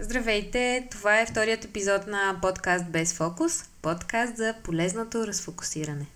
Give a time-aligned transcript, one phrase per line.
[0.00, 0.88] Здравейте!
[0.90, 6.06] Това е вторият епизод на подкаст Без фокус, подкаст за полезното разфокусиране.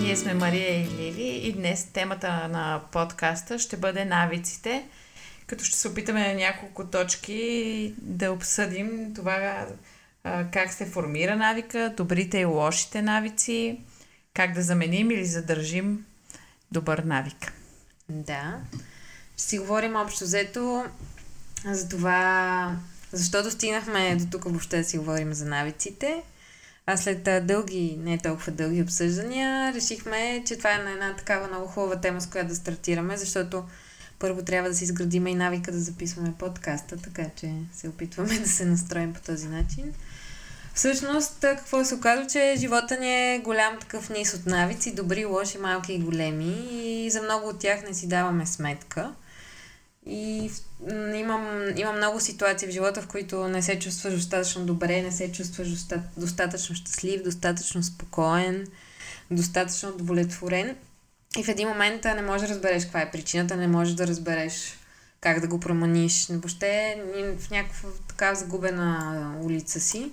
[0.00, 4.88] Ние сме Мария и Лили и днес темата на подкаста ще бъде навиците,
[5.46, 9.66] като ще се опитаме на няколко точки да обсъдим това
[10.52, 13.80] как се формира навика, добрите и лошите навици,
[14.34, 16.04] как да заменим или задържим
[16.72, 17.52] добър навик.
[18.08, 18.60] Да.
[19.36, 20.84] Ще си говорим общо взето
[21.64, 22.76] за това,
[23.12, 26.22] защото стигнахме до тук въобще да си говорим за навиците.
[26.86, 31.66] А след дълги, не толкова дълги обсъждания, решихме, че това е на една такава много
[31.66, 33.64] хубава тема, с която да стартираме, защото
[34.18, 38.48] първо трябва да си изградим и навика да записваме подкаста, така че се опитваме да
[38.48, 39.94] се настроим по този начин.
[40.80, 45.58] Всъщност, какво се оказва, че живота ни е голям такъв низ от навици, добри, лоши,
[45.58, 49.12] малки и големи и за много от тях не си даваме сметка.
[50.06, 50.50] И
[51.14, 55.32] имам, имам много ситуации в живота, в които не се чувстваш достатъчно добре, не се
[55.32, 55.68] чувстваш
[56.16, 58.66] достатъчно щастлив, достатъчно спокоен,
[59.30, 60.76] достатъчно удовлетворен.
[61.38, 64.80] И в един момент не можеш да разбереш каква е причината, не можеш да разбереш
[65.20, 66.26] как да го промениш.
[66.30, 67.02] Въобще
[67.38, 70.12] в някаква така загубена улица си.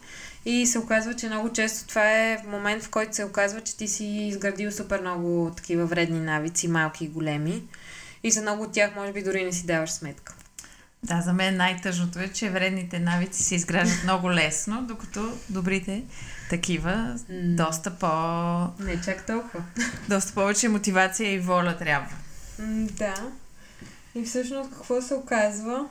[0.50, 3.88] И се оказва, че много често това е момент, в който се оказва, че ти
[3.88, 7.64] си изградил супер много такива вредни навици, малки и големи.
[8.24, 10.36] И за много от тях, може би, дори не си даваш сметка.
[11.04, 16.04] Да, за мен най-тъжното е, че вредните навици се изграждат много лесно, докато добрите
[16.50, 18.08] такива доста по...
[18.84, 19.64] Не чак толкова.
[20.10, 22.16] Доста повече мотивация и воля трябва.
[22.60, 23.16] Да.
[24.16, 25.88] И всъщност какво се оказва?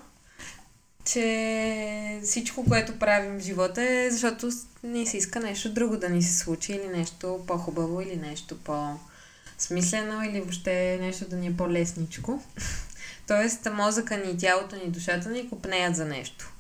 [1.07, 4.51] Че всичко, което правим в живота е защото
[4.83, 10.25] ни се иска нещо друго да ни се случи или нещо по-хубаво или нещо по-смислено
[10.25, 12.43] или въобще нещо да ни е по-лесничко.
[13.27, 16.53] Тоест, мозъка ни, тялото ни, душата ни купнеят за нещо.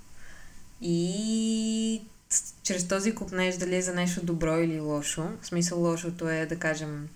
[0.80, 2.02] И
[2.62, 6.56] чрез този купнеж дали е за нещо добро или лошо, в смисъл лошото е да
[6.56, 7.08] кажем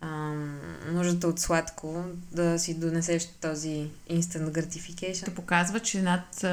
[0.00, 5.24] ам, нуждата от сладко, да си донесеш този instant gratification.
[5.24, 6.44] Да показва, че над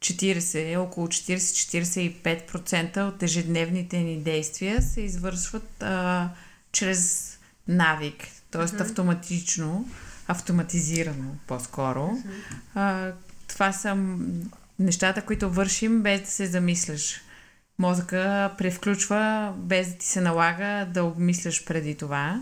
[0.00, 6.30] 40, около 40-45% от ежедневните ни действия се извършват а,
[6.72, 7.32] чрез
[7.68, 8.62] навик, т.е.
[8.62, 8.80] Mm-hmm.
[8.80, 9.88] автоматично,
[10.28, 12.00] автоматизирано по-скоро.
[12.00, 12.56] Mm-hmm.
[12.74, 13.12] А,
[13.48, 14.06] това са
[14.78, 17.20] нещата, които вършим без да се замисляш.
[17.78, 22.40] Мозъка превключва без да ти се налага да обмисляш преди това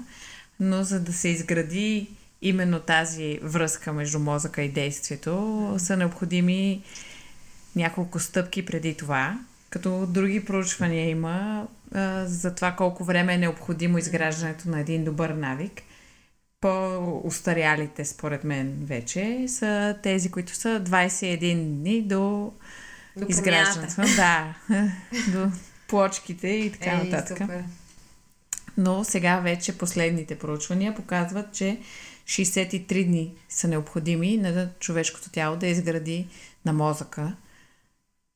[0.61, 2.09] но за да се изгради
[2.43, 6.83] именно тази връзка между мозъка и действието, са необходими
[7.77, 9.39] няколко стъпки преди това.
[9.71, 15.31] Като други проучвания има а, за това колко време е необходимо изграждането на един добър
[15.31, 15.83] навик.
[16.61, 22.53] По-устарялите, според мен, вече са тези, които са 21 дни до,
[23.17, 24.01] до изграждането.
[24.17, 24.55] Да,
[25.33, 25.51] до
[25.89, 27.39] плочките и така Ей, нататък.
[27.39, 27.65] Супер
[28.77, 31.81] но сега вече последните проучвания показват, че
[32.27, 36.27] 63 дни са необходими на човешкото тяло да изгради
[36.65, 37.37] на мозъка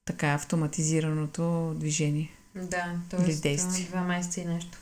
[0.04, 2.31] така автоматизираното движение.
[2.54, 3.56] Да, т.е.
[3.91, 4.78] два месеца и нещо.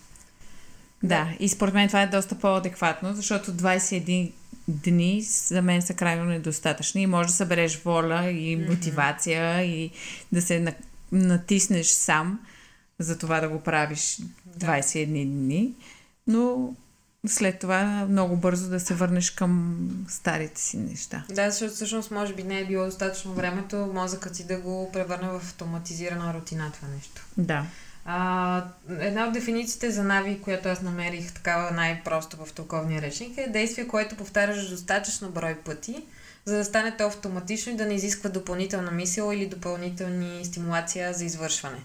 [1.03, 4.33] Да, и според мен това е доста по-адекватно, защото 21
[4.69, 9.65] дни за мен са крайно недостатъчни и може да събереш воля и мотивация mm-hmm.
[9.65, 9.91] и
[10.33, 10.75] да се
[11.13, 12.41] натиснеш сам
[12.99, 14.19] за това да го правиш
[14.59, 15.75] 21 дни,
[16.27, 16.75] но
[17.27, 19.77] след това много бързо да се върнеш към
[20.09, 21.25] старите си неща.
[21.31, 25.29] Да, защото всъщност може би не е било достатъчно времето мозъкът си да го превърне
[25.29, 27.27] в автоматизирана рутина това нещо.
[27.39, 27.67] Да.
[28.05, 28.65] А,
[29.01, 33.89] една от дефинициите за нави, която аз намерих такава най-просто в толковния речник е действие,
[33.89, 36.05] което повтаряш достатъчно брой пъти,
[36.45, 41.25] за да стане то автоматично и да не изисква допълнителна мисъл или допълнителни стимулация за
[41.25, 41.85] извършване.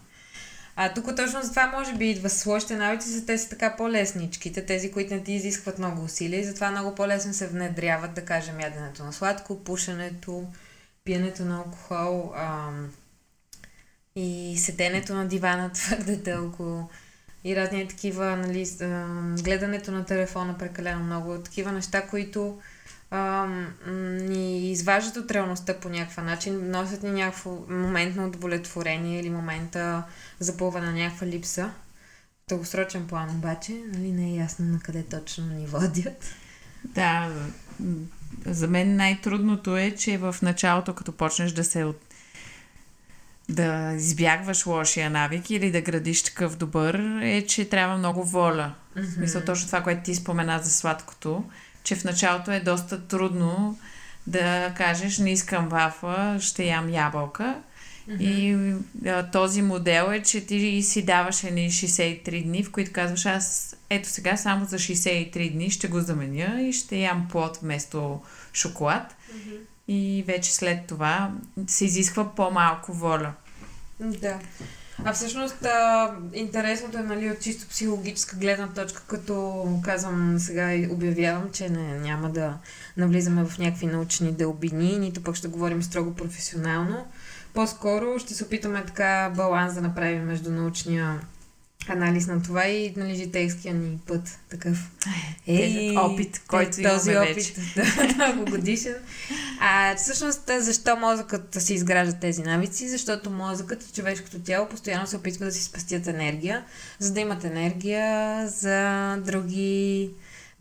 [0.75, 3.75] А тук точно за това може би идва с лошите навици, за те са така
[3.75, 8.25] по-лесничките, тези, които не ти изискват много усилия и затова много по-лесно се внедряват, да
[8.25, 10.45] кажем, яденето на сладко, пушенето,
[11.03, 12.91] пиенето на алкохол ам,
[14.15, 16.89] и седенето на дивана твърде дълго
[17.44, 18.67] и разни такива, нали,
[19.44, 22.59] гледането на телефона прекалено много, такива неща, които
[24.19, 30.04] ни изваждат от реалността по някакъв начин, носят ни някакво моментно удовлетворение или момента
[30.40, 31.72] запълване на някаква липса.
[32.46, 36.36] В дългосрочен план обаче, нали, не е ясно на къде точно ни водят.
[36.86, 37.31] Да,
[38.46, 42.02] за мен най-трудното е, че в началото, като почнеш да се от...
[43.50, 49.06] да избягваш лошия навик или да градиш такъв добър, е, че трябва много воля В
[49.06, 51.44] смисъл точно това, което ти спомена за сладкото,
[51.83, 53.80] че в началото е доста трудно
[54.28, 57.62] да кажеш не искам вафла, ще ям ябълка.
[58.19, 58.56] И
[59.06, 63.75] а, този модел е, че ти си даваш едни 63 дни, в които казваш аз
[63.89, 68.22] ето сега само за 63 дни ще го заменя и ще ям плод вместо
[68.54, 69.16] шоколад.
[69.88, 71.31] И вече след това
[71.68, 73.34] се изисква по-малко воля.
[74.00, 74.39] Да.
[75.06, 80.88] А всъщност а, интересното е нали, от чисто психологическа гледна точка, като казвам сега и
[80.92, 82.57] обявявам, че не, няма да
[82.98, 87.06] навлизаме в някакви научни дълбини, нито пък ще говорим строго професионално.
[87.53, 91.19] По-скоро ще се опитаме така баланс да направим между научния
[91.89, 94.92] анализ на това и нали, житейския ни път такъв.
[95.48, 98.95] Ей, опит, който имаме този опит, да, много годишен.
[99.60, 102.89] А всъщност защо мозъкът си изгражда тези навици?
[102.89, 106.63] Защото мозъкът и човешкото тяло постоянно се опитва да си спастят енергия,
[107.00, 110.10] за да имат енергия за други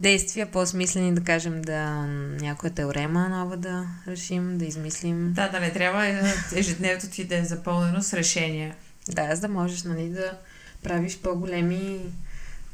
[0.00, 2.06] действия, по-смислени, да кажем, да
[2.40, 5.32] някоя теорема нова да решим, да измислим.
[5.32, 6.22] Да, да не трябва е,
[6.54, 8.74] ежедневието ти да е запълнено с решения.
[9.08, 10.38] Да, за да можеш нали, да
[10.82, 12.00] правиш по-големи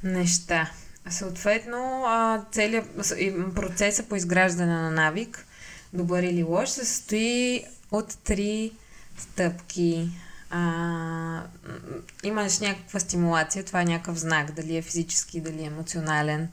[0.02, 0.70] неща.
[1.10, 2.04] Съответно,
[2.52, 2.96] целият
[3.54, 5.46] процеса по изграждане на навик,
[5.92, 8.72] добър или лош, се състои от три
[9.18, 10.10] стъпки.
[10.50, 11.42] А,
[12.24, 16.48] имаш някаква стимулация, това е някакъв знак, дали е физически, дали е емоционален,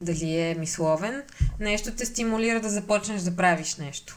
[0.00, 1.22] дали е мисловен.
[1.60, 4.16] Нещо те стимулира да започнеш да правиш нещо.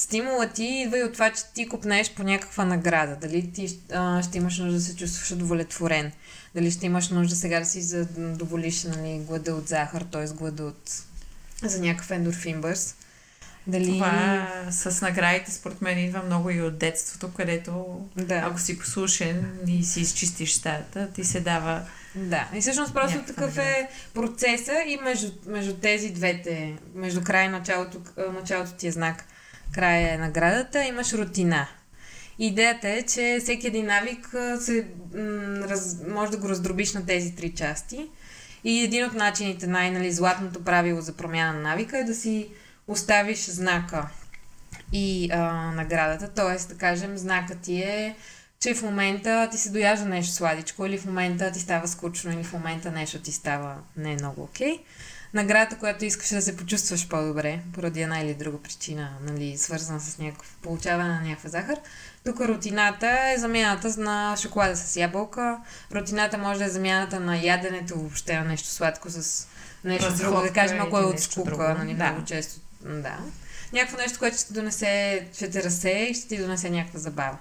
[0.00, 3.16] Стимулът ти идва и от това, че ти купнеш по някаква награда.
[3.16, 6.12] Дали ти а, ще имаш нужда да се чувстваш удовлетворен.
[6.54, 10.24] Дали ще имаш нужда сега да си задоволиш нали, глада от захар, т.е.
[10.24, 10.90] глада от
[11.62, 12.94] за някакъв ендорфин бърз.
[13.66, 13.92] Дали...
[13.92, 18.34] Това с наградите, според мен, идва много и от детството, където Да.
[18.34, 21.82] ако си послушен и си изчистиш стаята, ти се дава...
[22.14, 27.44] Да, и всъщност просто Някаква такъв е процеса и между, между тези двете, между край
[27.44, 28.00] и началото,
[28.32, 29.24] началото ти е знак,
[29.72, 31.66] края е наградата, имаш рутина.
[32.38, 34.28] Идеята е, че всеки един навик
[34.60, 38.08] се, м, раз, може да го раздробиш на тези три части.
[38.64, 40.16] И един от начините, най-нали,
[40.64, 42.48] правило за промяна на навика е да си
[42.88, 44.08] оставиш знака
[44.92, 46.28] и а, наградата.
[46.34, 48.16] Тоест, да кажем, знакът ти е,
[48.60, 52.44] че в момента ти се дояжда нещо сладичко, или в момента ти става скучно, или
[52.44, 54.78] в момента нещо ти става не много окей.
[55.34, 60.18] Наградата, която искаш да се почувстваш по-добре, поради една или друга причина, нали, свързана с
[60.18, 61.78] някакво получаване на някаква захар.
[62.24, 65.58] Тук рутината е замяната на шоколада с ябълка.
[65.92, 69.46] Рутината може да е замяната на яденето въобще на нещо сладко с
[69.84, 70.40] нещо друго.
[70.40, 72.04] Да кажем, ако е от скука, нали, Да.
[72.10, 72.60] много често.
[72.80, 73.18] Да.
[73.72, 77.36] Някакво нещо, което ще донесе, ще те разсее и ще ти донесе някаква забава.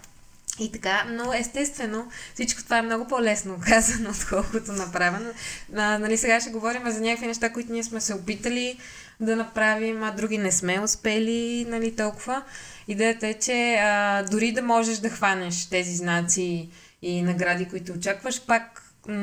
[0.60, 5.30] И така, но естествено всичко това е много по-лесно казано, отколкото направено.
[5.76, 8.80] А, нали, сега ще говорим за някакви неща, които ние сме се опитали
[9.20, 12.44] да направим, а други не сме успели, нали, толкова.
[12.88, 16.70] Идеята е, че а, дори да можеш да хванеш тези знаци
[17.02, 19.16] и награди, които очакваш, пак м,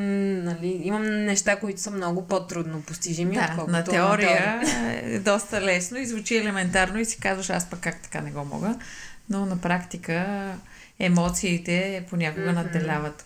[0.43, 4.63] нали, имам неща, които са много по-трудно постижими, Да, отколкото на теория
[5.03, 8.45] е доста лесно и звучи елементарно и си казваш аз пък как така не го
[8.45, 8.79] мога.
[9.31, 10.55] Но на практика
[10.99, 12.55] емоциите понякога Мгм.
[12.55, 13.25] надделяват.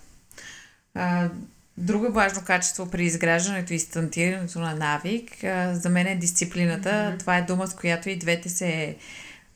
[0.94, 1.28] А,
[1.76, 7.06] друго важно качество при изграждането и стантирането на навик, а, за мен е дисциплината.
[7.08, 7.18] Мгм.
[7.18, 8.96] Това е дума, с която и двете се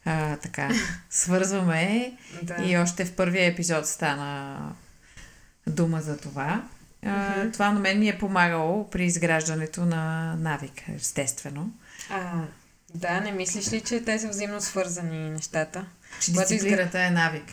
[0.05, 0.71] а, така
[1.11, 2.13] свързваме.
[2.43, 2.65] Да.
[2.65, 4.59] И още в първия епизод стана
[5.67, 6.63] дума за това.
[7.07, 7.51] А, Мгм.
[7.53, 11.73] Това на мен ми е помагало при изграждането на навик, естествено.
[12.11, 12.33] А,
[12.95, 15.87] да, не мислиш ли, че те са взаимно свързани нещата?
[16.21, 17.45] Че дисциплината е навик.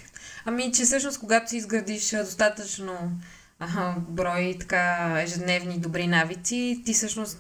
[0.46, 3.12] Ами, че всъщност, когато си изградиш достатъчно
[3.60, 7.40] а, брой така ежедневни добри навици, ти всъщност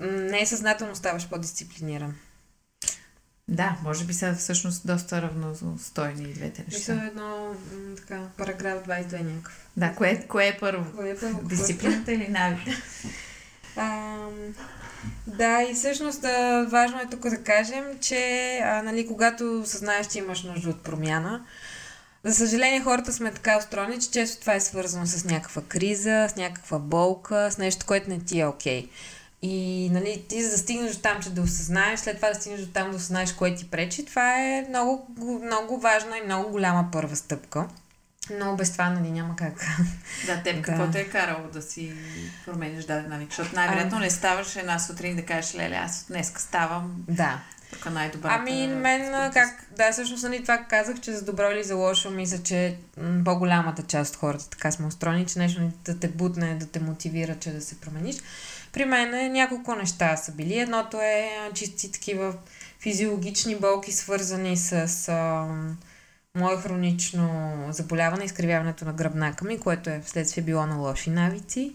[0.00, 2.14] несъзнателно ставаш по-дисциплиниран.
[3.48, 6.84] Да, може би са всъщност доста равностойни и двете И неща.
[6.84, 9.66] са едно м, така, параграф 22 някакъв.
[9.76, 10.96] Да, кое, кое е първо?
[10.96, 11.48] Кое е първо?
[11.48, 12.68] Дисциплината или навик?
[15.26, 16.22] Да, и всъщност
[16.66, 21.44] важно е тук да кажем, че а, нали, когато съзнаеш, че имаш нужда от промяна,
[22.24, 26.36] за съжаление хората сме така устроени, че често това е свързано с някаква криза, с
[26.36, 28.88] някаква болка, с нещо, което не ти е окей.
[29.42, 32.60] И нали, ти за да стигнеш до там, че да осъзнаеш, след това да стигнеш
[32.60, 35.06] до там да осъзнаеш кое ти пречи, това е много,
[35.44, 37.68] много важна и много голяма първа стъпка.
[38.30, 39.66] Но без това нали, няма как.
[40.26, 40.62] Да, теб Да.
[40.62, 41.92] какво те е карало да си
[42.44, 43.28] промениш даден навик?
[43.28, 47.40] Защото най-вероятно не ставаш една сутрин да кажеш, леле, аз от днеска ставам да.
[47.84, 49.32] гледна най-добрата Ами, мен, спортист.
[49.32, 53.24] как, да, всъщност, нали, това казах, че за добро или за лошо, мисля, че м,
[53.24, 57.38] по-голямата част от хората така сме устроени, че нещо да те бутне, да те мотивира,
[57.38, 58.16] че да се промениш.
[58.72, 60.58] При мен е, няколко неща са били.
[60.58, 62.34] Едното е а, чисти такива
[62.80, 64.72] физиологични болки, свързани с
[65.08, 65.46] а,
[66.36, 71.74] мое хронично заболяване, изкривяването на гръбнака ми, което е вследствие било на лоши навици.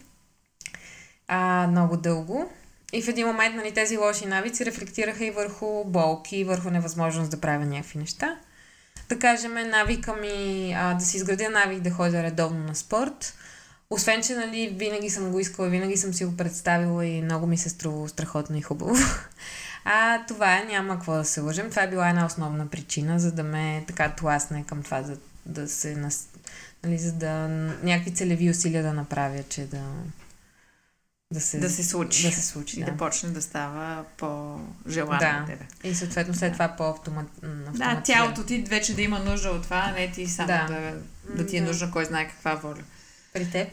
[1.28, 2.52] А, много дълго.
[2.94, 7.32] И в един момент нали, тези лоши навици рефлектираха и върху болки, и върху невъзможност
[7.32, 8.38] да правя някакви неща.
[9.10, 13.34] Да кажем, навика ми а, да си изградя навик да ходя редовно на спорт.
[13.90, 17.58] Освен, че нали, винаги съм го искала, винаги съм си го представила и много ми
[17.58, 18.96] се струва страхотно и хубаво.
[19.86, 21.70] А това е, няма какво да се лъжем.
[21.70, 25.68] Това е била една основна причина, за да ме така тласне към това, за да
[25.70, 25.96] се...
[25.96, 26.28] Нас...
[26.84, 27.48] Нали, за да
[27.84, 29.84] някакви целеви усилия да направя, че да...
[31.34, 32.30] Да се, да се случи.
[32.30, 32.92] Да се случи, И да.
[32.92, 35.40] да почне да става по-желано Да.
[35.42, 35.66] от тебе.
[35.84, 37.28] И съответно след това по-автомат...
[37.74, 40.66] Да, тялото ти вече да има нужда от това, а не ти само Да.
[40.68, 40.94] да, да,
[41.36, 41.68] да ти е Да.
[41.68, 42.82] нужна кой знае каква воля.
[43.34, 43.68] При теб.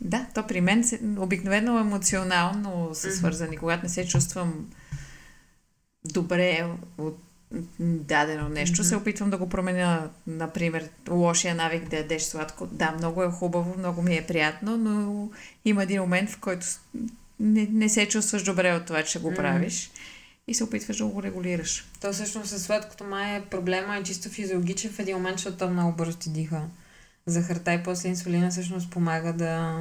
[0.00, 3.56] Да, то при мен се, обикновено емоционално са свързани.
[3.56, 4.70] Когато не се чувствам
[6.04, 6.66] добре
[6.98, 7.18] от
[7.80, 8.88] дадено нещо, Мгм.
[8.88, 10.08] се опитвам да го променя.
[10.26, 12.66] Например, лошия навик да ядеш сладко.
[12.66, 15.28] Да, много е хубаво, много ми е приятно, но
[15.64, 16.66] има един момент, в който
[17.40, 19.36] не, не се чувстваш добре от това, че го Мгм.
[19.36, 19.90] правиш
[20.48, 21.84] и се опитваш да го регулираш.
[22.00, 25.70] То всъщност със сладкото май е проблема е чисто физиологичен в един момент, защото то
[25.70, 26.62] много бързо ти диха.
[27.26, 29.76] Захарта и после инсулина всъщност помага да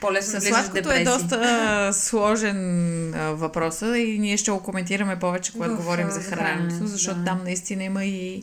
[0.00, 5.52] по-лесно Със влизаш в е доста сложен а, въпрос и ние ще го коментираме повече,
[5.52, 7.24] когато говорим за храненето, защото да.
[7.24, 8.42] там наистина има и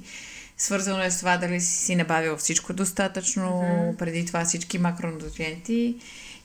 [0.57, 3.97] свързано е с това дали си си набавил всичко достатъчно, Мгм.
[3.97, 5.95] преди това всички макронутриенти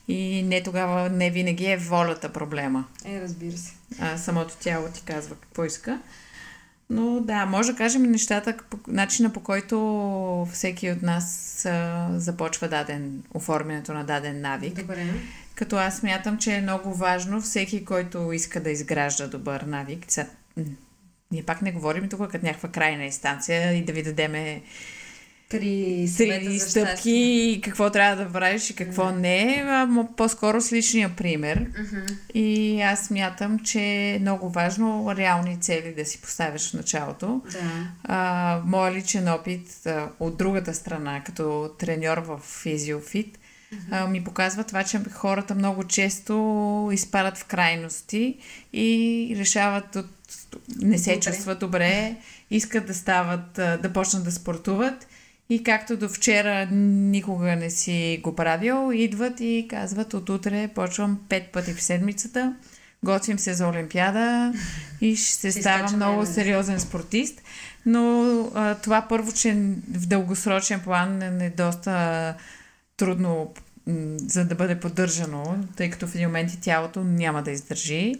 [0.07, 2.85] и не тогава не винаги е волята проблема.
[3.05, 3.73] Е, разбира се.
[3.99, 5.99] А, самото тяло ти казва какво иска.
[6.89, 8.55] Но да, може да кажем нещата,
[8.87, 14.81] начина по който всеки от нас а, започва даден, оформянето на даден навик.
[14.81, 15.05] Добре.
[15.55, 20.05] Като аз смятам, че е много важно всеки, който иска да изгражда добър навик.
[21.31, 24.61] Ние пак не говорим тук като някаква крайна инстанция и да ви дадеме
[25.59, 31.15] Три три стъпки и какво трябва да правиш и какво не, а по-скоро с личния
[31.15, 31.59] пример.
[31.59, 32.05] Мгм.
[32.33, 37.41] И аз смятам, че е много важно реални цели да си поставяш в началото.
[37.51, 37.87] Да.
[38.03, 43.39] А, моя личен опит а, от другата страна, като треньор в физиофит,
[43.91, 48.37] а, ми показва това, че хората много често изпадат в крайности
[48.73, 50.05] и решават от
[50.81, 51.21] не се Добре.
[51.21, 52.15] чувстват добре,
[52.51, 55.07] искат да стават, да почнат да спортуват
[55.49, 61.19] и както до вчера никога не си го правил, идват и казват от утре почвам
[61.29, 62.55] пет пъти в седмицата,
[63.03, 64.53] готвим се за Олимпиада
[65.01, 67.41] и ще Си ставам много сериозен спортист.
[67.85, 68.21] Но
[68.55, 69.53] а, това първо, че
[69.93, 72.35] в дългосрочен план е, е доста
[72.97, 73.53] трудно
[74.17, 78.15] за да бъде поддържано, тъй като в един момент и тялото няма да издържи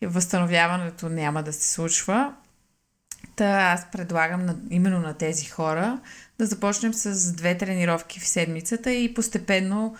[0.00, 2.34] и възстановяването няма да се случва.
[3.36, 6.00] Та аз предлагам на, именно на тези хора
[6.38, 9.96] да започнем с две тренировки в седмицата и постепенно,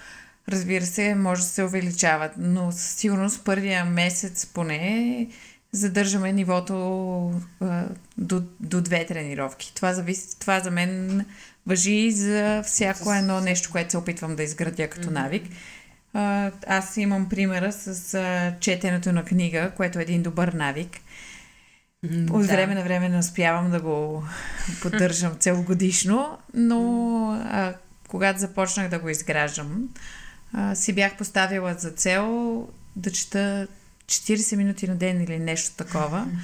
[0.49, 5.26] разбира се, може да се увеличават, но със сигурност първия месец поне
[5.73, 7.85] задържаме нивото а,
[8.18, 9.73] до, до две тренировки.
[9.75, 11.25] Това, зависи, това за мен
[11.66, 15.42] въжи и за всяко едно нещо, което се опитвам да изградя като навик.
[16.14, 21.00] А, аз имам примера с а, четенето на книга, което е един добър навик.
[22.04, 22.52] От Да.
[22.52, 24.24] време на време не успявам да го
[24.82, 27.74] поддържам целогодишно, но а,
[28.08, 29.88] когато започнах да го изграждам,
[30.52, 33.66] а, си бях поставила за цел да чета
[34.06, 36.26] 40 минути на ден или нещо такова.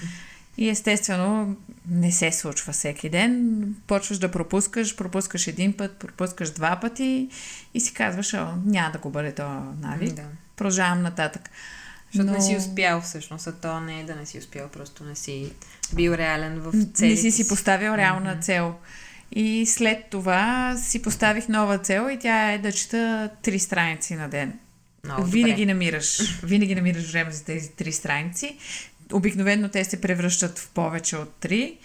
[0.57, 1.57] И естествено
[1.89, 3.55] не се случва всеки ден.
[3.87, 7.29] Почваш да пропускаш, пропускаш един път, пропускаш два пъти
[7.75, 8.33] и си казваш,
[8.65, 10.15] няма да го бъде този навик.
[10.15, 10.23] Да.
[10.57, 11.51] Продължавам нататък.
[12.15, 15.15] Защото не си успял всъщност, а то не е да не си успял, просто не
[15.15, 15.53] си
[15.95, 18.75] бил реален в целите не си си поставил реална цел.
[19.33, 24.29] И след това си поставих нова цел и тя е да чета три страници на
[24.29, 24.59] ден.
[25.05, 25.75] Много винаги добре.
[25.75, 28.57] намираш, винаги намираш време за тези три страници.
[29.13, 31.79] Обикновено те се превръщат в повече от три,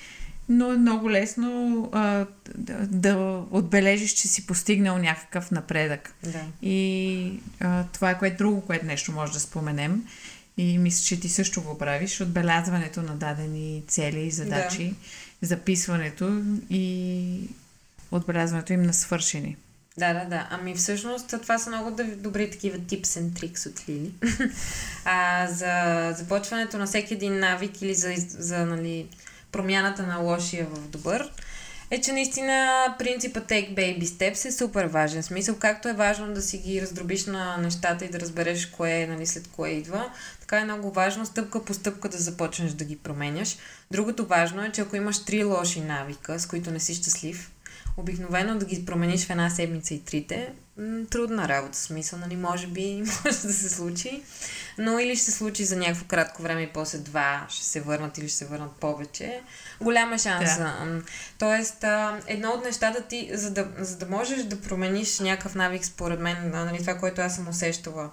[0.50, 2.26] но е много лесно а,
[2.56, 6.14] да, да отбележиш, че си постигнал някакъв напредък.
[6.24, 6.42] Да.
[6.62, 10.04] И а, това е което друго, което нещо може да споменем.
[10.58, 12.22] И мисля, че ти също го правиш.
[12.22, 14.94] Отбелязването на дадени цели и задачи,
[15.42, 17.50] записването и
[18.12, 19.58] отбелязването им на свършени.
[19.98, 20.48] Да, да, да.
[20.50, 24.12] Ами всъщност това са много добри такива tips and tricks от Лили.
[25.06, 29.08] а, за започването на всеки един навик или за, за нали,
[29.52, 31.32] промяната на лошия в добър
[31.92, 35.24] е, че наистина принципът Take Baby Steps е супер важен.
[35.24, 39.08] Смисъл, както е важно да си ги раздробиш на нещата и да разбереш кое е,
[39.08, 42.96] нали, след кое идва, така е много важно стъпка по стъпка да започнеш да ги
[42.96, 43.58] променяш.
[43.92, 47.52] Другото важно е, че ако имаш три лоши навика, с които не си щастлив,
[47.98, 52.68] обикновено да ги промениш в една седмица и трите, м- трудна работа, смисъл, нали, може
[52.68, 54.24] би може да се случи,
[54.78, 58.18] но или ще се случи за някакво кратко време и после два ще се върнат
[58.18, 59.42] или ще се върнат повече.
[59.82, 60.60] Голяма шанса.
[60.60, 61.02] Да.
[61.38, 61.84] Тоест,
[62.28, 66.50] едно от нещата ти, за да, за да можеш да промениш някакъв навик, според мен,
[66.50, 68.10] нали, това, което аз съм усещала,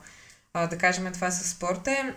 [0.54, 2.14] да кажем това с спорта е,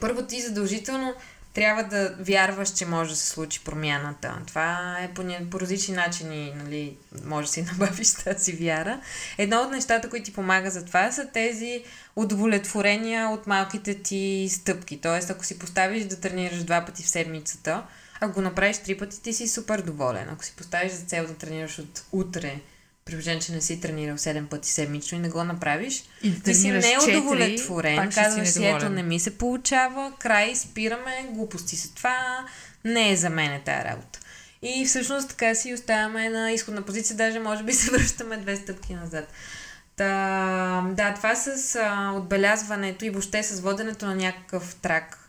[0.00, 1.14] първо ти задължително
[1.58, 4.38] трябва да вярваш, че може да се случи промяната.
[4.46, 9.00] Това е по, по различни начини, нали, може да си набавиш тази вяра.
[9.38, 11.84] Едно от нещата, които ти помага за това, са тези
[12.16, 15.00] удовлетворения от малките ти стъпки.
[15.00, 17.82] Тоест, ако си поставиш да тренираш два пъти в седмицата,
[18.20, 20.28] ако го направиш три пъти, ти си супер доволен.
[20.28, 22.60] Ако си поставиш за цел да тренираш от утре,
[23.08, 26.42] при положение, че не си тренирал 7 пъти седмично и не го направиш, и да
[26.42, 32.46] ти си неудовлетворен, казваш си, ето не ми се получава, край, спираме, глупости са това,
[32.84, 34.20] не е за мен е тая работа.
[34.62, 38.94] И всъщност така си оставяме на изходна позиция, даже може би се връщаме две стъпки
[38.94, 39.32] назад.
[39.96, 45.27] Та, да, това с а, отбелязването и въобще с воденето на някакъв трак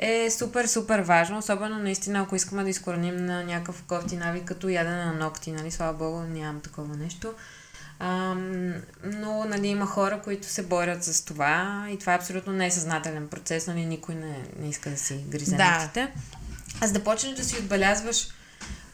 [0.00, 4.68] е супер, супер важно, особено наистина, ако искаме да изкореним на някакъв кофти навик, като
[4.68, 7.34] ядене на ногти, нали, слава богу, нямам такова нещо.
[7.98, 13.28] Ам, но нали, има хора, които се борят с това и това е абсолютно несъзнателен
[13.28, 15.78] процес, нали, никой не, не иска да си гризе да.
[15.78, 16.12] ногтите.
[16.80, 18.28] А за да почнеш да си отбелязваш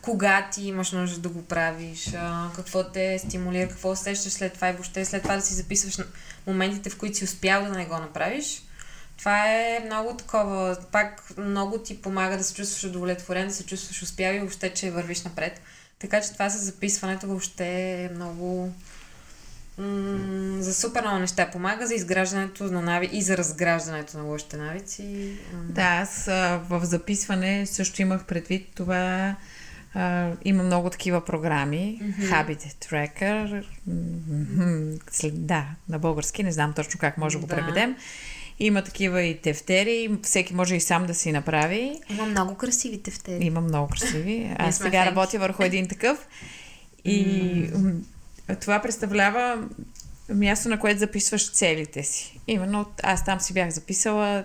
[0.03, 4.69] кога ти имаш нужда да го правиш, а, какво те стимулира, какво усещаш след това
[4.69, 5.99] и въобще след това да си записваш
[6.47, 8.63] моментите, в които си успял да не го направиш,
[9.19, 14.03] това е много такова, пак много ти помага да се чувстваш удовлетворен, да се чувстваш
[14.03, 15.61] успял и въобще, че вървиш напред.
[15.99, 18.73] Така че това с записването въобще е много
[19.79, 21.51] м- за супер много неща.
[21.51, 25.33] Помага за изграждането на нави и за разграждането на лошите навици.
[25.69, 26.25] Да, аз
[26.69, 29.37] в записване също имах предвид това.
[29.97, 32.01] Uh, има много такива програми.
[32.03, 32.31] Mm-hmm.
[32.31, 33.65] Habit Tracker.
[33.89, 35.31] Mm-hmm.
[35.31, 36.43] Да, на български.
[36.43, 37.97] Не знам точно как може да го преведем.
[38.59, 42.01] Има такива и тефтери, всеки може и сам да си направи.
[42.11, 43.45] Има много красиви тефтери.
[43.45, 44.55] Има много красиви.
[44.59, 46.29] Аз сега работя върху един такъв.
[47.05, 48.01] И mm.
[48.61, 49.69] това представлява
[50.29, 52.41] място, на което записваш целите си.
[52.47, 54.45] Именно аз там си бях записала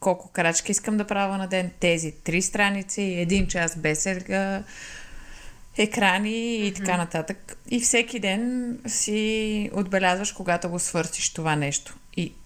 [0.00, 4.08] колко крачки искам да правя на ден, тези три страници, един час без
[5.78, 7.56] екрани и така нататък.
[7.70, 11.96] И всеки ден си отбелязваш, когато го свършиш това нещо.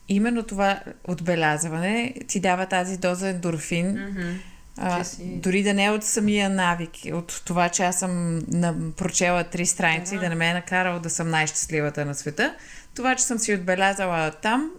[0.08, 4.34] Именно това отбелязване ти дава тази доза ендорфин, mm-hmm.
[4.76, 5.40] а, си...
[5.42, 9.66] дори да не е от самия навик, от това, че аз съм на, прочела три
[9.66, 10.20] страници, да.
[10.20, 12.54] да не ме е накарал да съм най-щастливата на света.
[12.94, 14.70] Това, че съм си отбелязала там,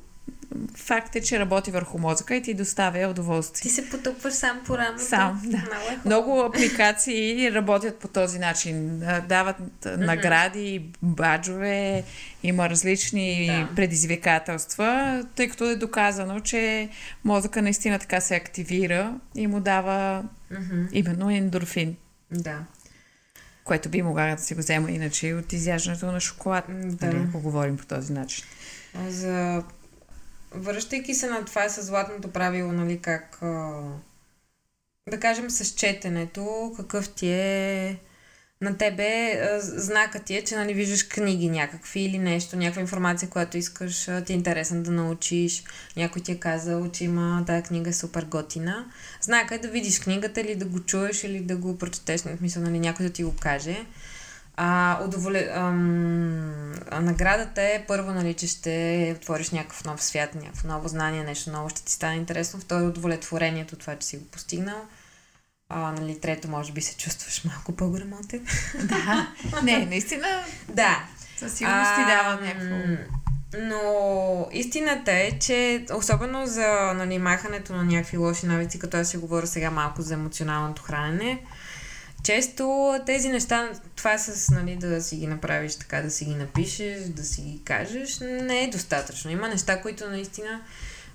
[0.75, 3.61] факт е, че работи върху мозъка и ти доставя удоволствие.
[3.61, 5.03] Ти се потъпваш сам по рамото.
[5.03, 5.57] Сам, да.
[5.57, 8.99] Много, е Много апликации работят по този начин.
[9.29, 9.95] Дават mm-hmm.
[9.95, 12.03] награди, баджове,
[12.43, 13.75] има различни да.
[13.75, 16.89] предизвикателства, тъй като е доказано, че
[17.23, 20.87] мозъка наистина така се активира и му дава mm-hmm.
[20.91, 21.95] именно ендорфин.
[22.31, 22.59] Да.
[23.63, 27.05] Което би могла да си го взема иначе от изяждането на шоколад, да.
[27.05, 28.45] нали, ако говорим по този начин.
[29.09, 29.63] За
[30.55, 33.39] връщайки се на това с златното правило, нали, как
[35.09, 37.99] да кажем с четенето, какъв ти е
[38.61, 43.57] на тебе знакът ти е, че нали, виждаш книги някакви или нещо, някаква информация, която
[43.57, 45.63] искаш, ти е интересно да научиш.
[45.95, 48.85] Някой ти е казал, че има тази книга е супер готина.
[49.21, 52.63] Знака е да видиш книгата или да го чуеш или да го прочетеш, в смисъл,
[52.63, 53.85] нали, някой да ти го каже.
[54.57, 55.49] А, удоволе...
[55.53, 56.71] ам...
[56.91, 61.69] наградата е първо, нали, че ще отвориш някакъв нов свят, някакво ново знание, нещо ново
[61.69, 62.59] ще ти стане интересно.
[62.59, 64.81] Второ е удовлетворението, това, че си го постигнал.
[65.69, 68.47] А, нали, трето, може би се чувстваш малко по-грамотен.
[68.83, 69.27] Да.
[69.63, 70.43] Не, наистина.
[70.69, 71.05] Да.
[71.37, 73.03] Със сигурност ти дава някакво.
[73.57, 79.17] Но истината е, че особено за нали, махането на някакви лоши навици, като аз си
[79.17, 81.43] говоря сега малко за емоционалното хранене,
[82.25, 87.03] често тези неща, това с нали, да си ги направиш така, да си ги напишеш,
[87.03, 89.31] да си ги кажеш, не е достатъчно.
[89.31, 90.61] Има неща, които наистина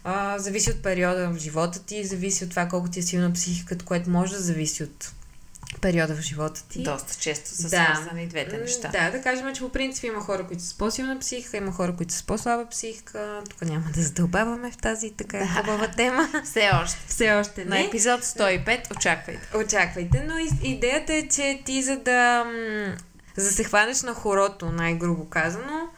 [0.05, 3.85] а, зависи от периода в живота ти, зависи от това колко ти е силна психиката,
[3.85, 5.13] което може да зависи от
[5.81, 6.83] периода в живота ти.
[6.83, 7.93] Доста често са Да.
[7.95, 8.89] свързани двете неща.
[8.89, 12.13] Да, да кажем, че по принцип има хора, които са по-силна психика, има хора, които
[12.15, 13.43] са по-слаба психика.
[13.51, 16.29] Тук няма да задълбаваме в тази така хубава тема.
[16.45, 16.99] Все още.
[17.09, 17.85] Все още На не.
[17.85, 19.49] епизод 105 очаквайте.
[19.57, 22.45] Очаквайте, но идеята е, че ти за да,
[23.37, 25.89] за да се хванеш на хорото, най-грубо казано,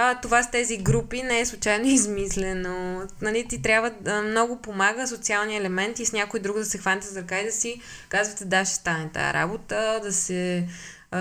[0.00, 3.02] а, това с тези групи не е случайно измислено.
[3.22, 7.06] Нали, ти трябва да много помага социалния елемент и с някой друг да се хванете
[7.06, 10.68] за ръка и да си казвате да, ще стане тази работа, да се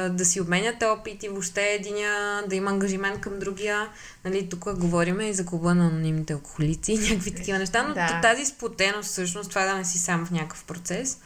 [0.10, 3.90] да си обменяте опит и въобще единия да има ангажимент към другия.
[4.26, 8.20] Нали, тук говорим и за клуба на анонимните алкохолици и някакви такива неща, но Да.
[8.22, 11.20] тази сплотеност, всъщност, това да не си сам в някакъв процес,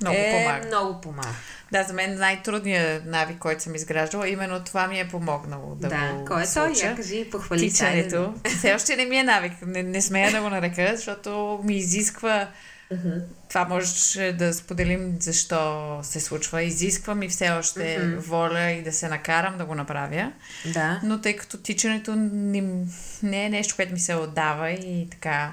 [0.00, 0.66] Много е, помага.
[0.66, 1.34] много помага.
[1.72, 6.12] Да, за мен най-трудният навик, който съм изграждала, именно това ми е помогнало да, Да,
[6.12, 6.72] го кой е той?
[6.82, 7.60] Я кажи, похвали.
[7.60, 8.34] Тичането.
[8.58, 9.52] Все още не ми е навик.
[9.62, 12.48] Не, не смея да го нарека, защото ми изисква...
[13.48, 16.62] Това може да споделим защо се случва.
[16.62, 20.32] Изисква ми все още воля и да се накарам да го направя.
[20.66, 21.00] Да.
[21.02, 22.86] Но тъй като тичането не,
[23.22, 25.52] не е нещо, което ми се отдава и така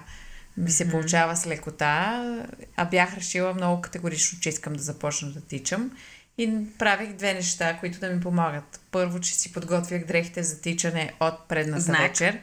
[0.57, 5.41] ми се получава с лекота, а бях решила много категорично, че искам да започна да
[5.41, 5.91] тичам.
[6.37, 8.79] И правих две неща, които да ми помагат.
[8.91, 12.01] Първо, че си подготвях дрехите за тичане от предната Знак.
[12.01, 12.39] вечер,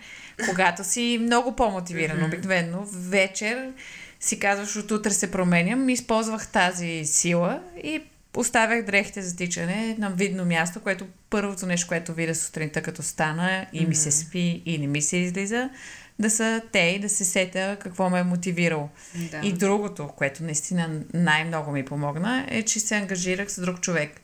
[0.48, 2.24] когато си много по-мотивиран.
[2.24, 3.72] Обикновено вечер
[4.20, 8.02] си казваш, от утре се променям, използвах тази сила и
[8.36, 13.66] оставях дрехите за тичане на видно място, което първото нещо, което видя сутринта, като стана
[13.72, 15.70] и ми се спи и не ми се излиза,
[16.18, 18.88] да са те и да се сета какво ме е мотивирало.
[19.30, 19.40] Да.
[19.42, 24.20] И другото, което наистина най-много ми помогна, е, че се ангажирах с друг човек.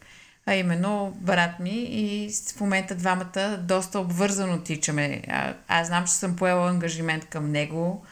[0.46, 5.22] А именно брат ми и в момента двамата доста обвързано тичаме.
[5.28, 8.04] А, аз знам, че съм поела ангажимент към него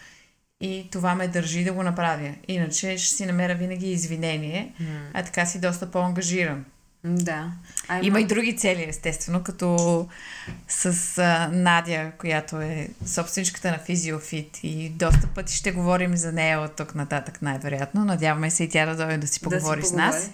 [0.60, 2.34] и това ме държи да го направя.
[2.48, 4.74] Иначе ще си намеря винаги извинение,
[5.14, 6.64] а така си доста по-ангажиран.
[7.06, 7.50] Да.
[7.88, 10.08] А, Има и други цели, естествено, като
[10.68, 16.60] с а, Надя, която е собственичката на Физиофит и доста пъти ще говорим за нея
[16.60, 18.04] от тук нататък, най-вероятно.
[18.04, 20.30] Надяваме се и тя да дойде да си поговори с нас.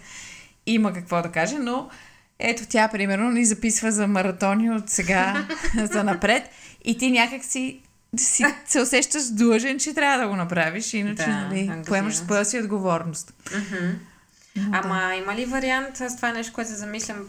[0.66, 1.88] Има какво да каже, но
[2.38, 5.46] ето тя, примерно, ни записва за маратони от сега
[5.92, 6.42] за напред
[6.84, 7.80] и ти някак си,
[8.16, 12.24] си се усещаш длъжен, че трябва да го направиш, иначе Да, нали, поемаш си.
[12.24, 13.34] своя си отговорност.
[14.72, 17.28] Ама има ли вариант, аз това е нещо, което се замислям,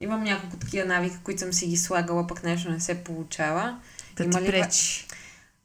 [0.00, 3.80] имам няколко такива навика, които съм си ги слагала, пък нещо не се получава.
[4.16, 5.06] Да Има ти ли пречи.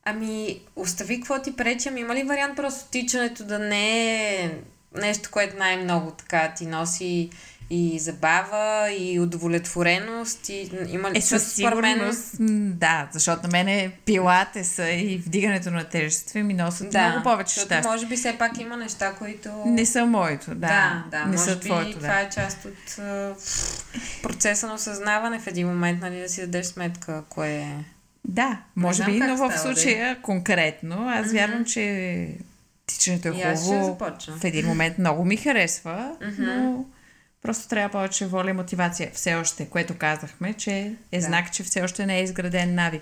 [0.06, 4.58] Ами, остави какво ти пречи, ами има ли вариант просто тичането да не е
[4.96, 7.30] нещо, което най-много така ти носи
[7.74, 12.36] и забава, и удовлетвореност, и има ли Е, със сигурност,
[12.80, 17.54] да, защото на мен е пилатеса и вдигането на тежести ми носят Да, много повече
[17.54, 17.92] защото щастие.
[17.92, 19.50] може би все пак има неща, които...
[19.66, 20.56] Не са моето, да.
[20.56, 22.20] да, да не може са би твоето, това да.
[22.20, 22.96] е част от
[24.22, 27.86] процеса на осъзнаване в един момент, нали, да си дадеш сметка кое е...
[28.28, 32.28] Да, може би, но в случая конкретно, аз вярвам, че
[32.86, 33.98] тичането е хубаво.
[34.38, 36.86] В един момент много ми харесва, но
[37.44, 39.12] просто трябва повече воля и мотивация.
[39.14, 40.72] Все още, което казахме, че
[41.12, 41.22] е Да.
[41.22, 43.02] знак, че все още не е изграден навик.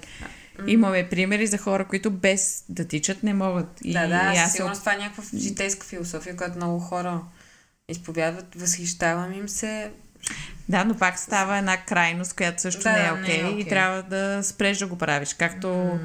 [0.68, 3.68] Имаме примери за хора, които без да тичат не могат.
[3.84, 7.22] И, да, да, и аз се сигурност това е някаква житейска философия, която много хора
[7.90, 9.92] изповядват, възхищавам им се.
[10.70, 13.52] Да, но пак става една крайност, която също Да, не е да, окей не е
[13.52, 13.68] и окей.
[13.68, 15.34] трябва да спреш да го правиш.
[15.34, 16.00] Както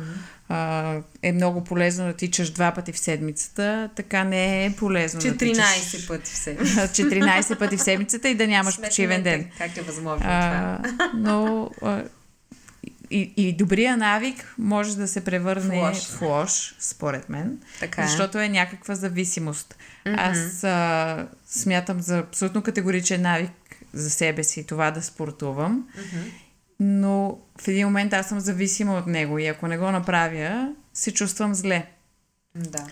[0.48, 5.26] а, е много полезно да тичаш два пъти в седмицата, така не е полезно да
[5.26, 6.56] 14 тичаш пъти все.
[6.59, 9.50] 14 пъти в седмицата и да нямаш почивен ден.
[9.59, 10.30] Как е възможно това?
[10.30, 12.02] А, но а,
[13.11, 16.06] и, и добрия навик може да се превърне В лош.
[16.06, 18.06] в лош, според мен, Така е.
[18.06, 19.76] защото е някаква зависимост.
[20.04, 23.50] Аз а, смятам за абсолютно категоричен навик
[23.92, 25.88] за себе си това да спортувам,
[26.80, 31.14] но в един момент аз съм зависима от него и ако не го направя, се
[31.14, 31.86] чувствам зле.
[32.54, 32.86] Да.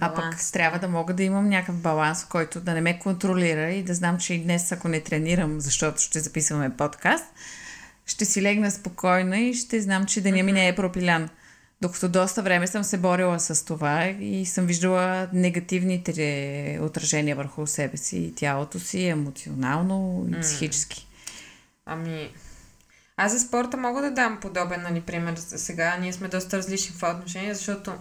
[0.00, 3.82] А пък трябва да мога да имам някакъв баланс, който да не ме контролира и
[3.82, 7.24] да знам, че и днес, ако не тренирам, защото ще записваме подкаст,
[8.06, 11.28] ще си легна спокойна и ще знам, че деня ми не е пропилян.
[11.80, 17.96] Докато доста време съм се борила с това и съм виждала негативните отражения върху себе
[17.96, 21.06] си и тялото си, емоционално и психически.
[21.86, 22.30] Ами,
[23.22, 25.96] аз за спорта мога да дам подобен, нали, пример за сега.
[25.96, 27.94] Ние сме доста различни в това отношение, защото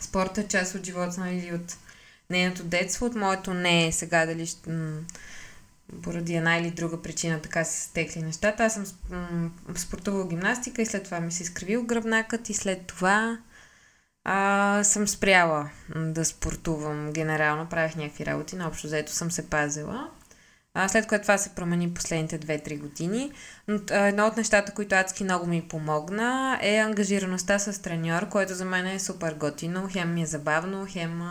[0.00, 1.76] спорта е част от живота, нали, от
[2.30, 5.00] нейното детство, от моето не е сега дали м-
[6.02, 8.64] поради една или друга причина така се стекли нещата.
[8.64, 13.38] Аз съм м- спортувала гимнастика и след това ми се изкривил гръбнакът и след това
[14.24, 17.68] а, съм спряла да спортувам генерално.
[17.68, 20.10] Правих някакви работи, но общо взето съм се пазила.
[20.80, 23.32] А, след което това се промени последните 2-3 години.
[23.68, 28.54] Но а, едно от нещата, които адски много ми помогна е ангажираността с треньор, което
[28.54, 29.88] за мен е супер готино.
[29.92, 31.22] Хем ми е забавно, хем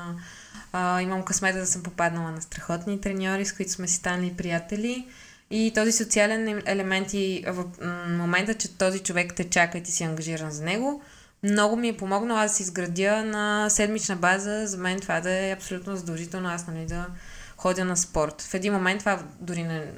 [0.74, 5.08] а, имам късмета да съм попаднала на страхотни треньори, с които сме си станали приятели.
[5.52, 7.66] И този социален елемент и в
[8.08, 11.02] момента, че този човек те чака и ти си ангажиран за него,
[11.44, 14.68] много ми е помогнало аз да си изградя на седмична база.
[14.68, 17.06] За мен това да е абсолютно задължително аз нали, да
[17.68, 18.42] ходя на спорт.
[18.42, 19.92] В един момент това дори не...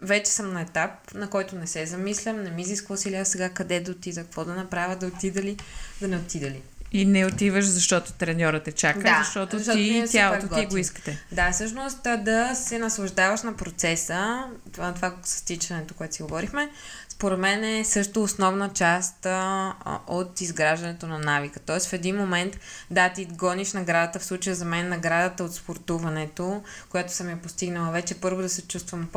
[0.00, 3.80] Вече съм на етап, на който не се замислям, не ми изисква усилия сега къде
[3.80, 5.56] да отида, какво да направя, да отида ли,
[6.00, 6.62] да не отида ли.
[6.92, 10.76] И не отиваш, защото треньорът те чака, да, защото, защото ти е тялото ти го
[10.76, 11.24] искате.
[11.32, 16.70] Да, всъщност да се наслаждаваш на процеса, това, това с тичането, което си говорихме,
[17.16, 19.74] според мен е също основна част а,
[20.06, 21.60] от изграждането на навика.
[21.60, 22.58] Тоест в един момент,
[22.90, 27.92] да, ти гониш наградата, в случая за мен наградата от спортуването, която съм я постигнала
[27.92, 29.08] вече, първо да се чувствам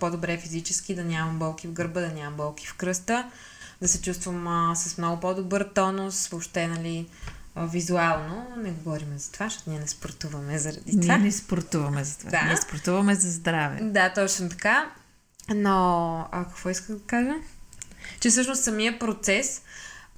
[0.00, 3.30] по-добре физически, да нямам болки в гърба, да нямам болки в кръста,
[3.80, 7.06] да се чувствам а, с много по-добър тонус, въобще, нали,
[7.56, 8.46] визуално.
[8.56, 11.16] Не говорим за това, защото ние не спортуваме заради това.
[11.16, 12.30] Ние не спортуваме за това.
[12.30, 12.42] Да.
[12.42, 13.78] Ние спортуваме за здраве.
[13.82, 14.90] Да, точно така.
[15.54, 17.34] Но, а какво исках да кажа?
[18.20, 19.62] Че всъщност самия процес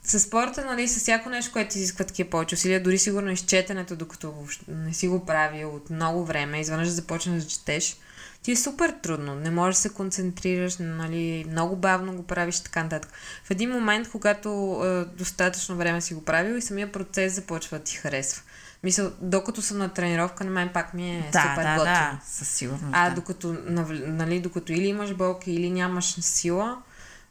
[0.05, 4.35] с спорта, нали, с всяко нещо, което изисква такива повече усилия, дори сигурно изчетенето, докато
[4.69, 7.97] не си го правил от много време, изведнъж да започнеш да четеш,
[8.43, 9.35] ти е супер трудно.
[9.35, 13.13] Не можеш да се концентрираш, нали, много бавно го правиш и така нататък.
[13.45, 17.85] В един момент, когато е, достатъчно време си го правил и самия процес започва да
[17.85, 18.43] ти харесва.
[18.85, 21.85] Мисля, докато съм на тренировка, на мен пак ми е да, супер да, готино.
[21.85, 22.93] Да, със сигурност.
[22.93, 23.15] А да.
[23.15, 26.83] докато, нали, докато или имаш болки, или нямаш сила,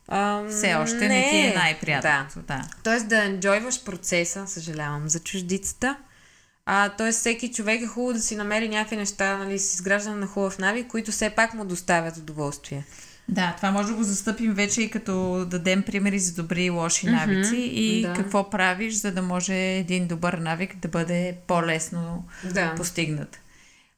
[0.07, 2.47] а, Все още не, не ти е най-приятното.
[2.47, 2.57] Да.
[2.57, 2.63] да.
[2.83, 5.97] Тоест да енджойваш процеса, съжалявам за чуждицата.
[6.65, 10.27] А, тоест всеки човек е хубаво да си намери някакви неща, нали, с изграждане на
[10.27, 12.85] хубав навик, които все пак му доставят удоволствие.
[13.31, 17.07] Да, това може да го застъпим вече и като дадем примери за добри и лоши
[17.07, 18.13] mm-hmm, навици и да.
[18.13, 22.75] какво правиш, за да може един добър навик да бъде по-лесно да.
[22.75, 23.39] постигнат.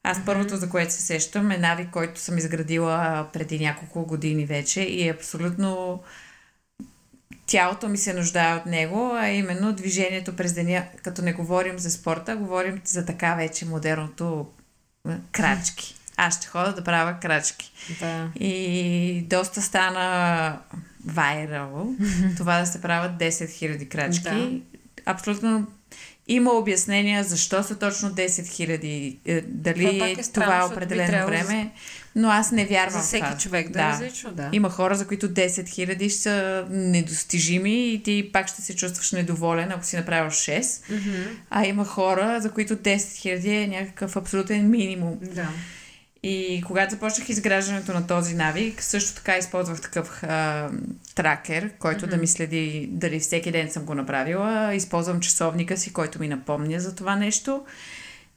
[0.04, 0.26] Аз mm-hmm.
[0.26, 5.08] първото, за което се сещам, е навик, който съм изградила преди няколко години вече и
[5.08, 6.02] е абсолютно
[7.46, 11.92] тялото ми се нуждае от него, а именно движението през деня, като не говорим за
[11.92, 14.48] спорта, говорим за така вече модерното
[15.32, 17.72] крачки аз ще хода да правя крачки.
[18.00, 18.28] Да.
[18.36, 20.58] И доста стана
[21.06, 21.96] вайрал
[22.38, 24.24] това да се правят 10 000 крачки.
[24.24, 24.52] Да.
[25.06, 25.68] Абсолютно
[26.28, 31.28] има обяснения защо са точно 10 000, е, дали това, е, странно, това е определено
[31.28, 31.72] време,
[32.16, 33.38] но аз не вярвам За всеки това.
[33.38, 33.86] човек да, да.
[33.86, 34.50] е различно, да.
[34.52, 39.12] Има хора, за които 10 000 ще са недостижими и ти пак ще се чувстваш
[39.12, 40.62] недоволен, ако си направил 6.
[40.62, 41.28] Mm-hmm.
[41.50, 45.20] А има хора, за които 10 000 е някакъв абсолютен минимум.
[45.22, 45.50] Да.
[46.24, 50.70] И когато започнах изграждането на този навик, също така използвах такъв а,
[51.16, 52.10] тракер, който mm-hmm.
[52.10, 54.76] да ми следи дали всеки ден съм го направила.
[54.76, 57.66] Използвам часовника си, който ми напомня за това нещо.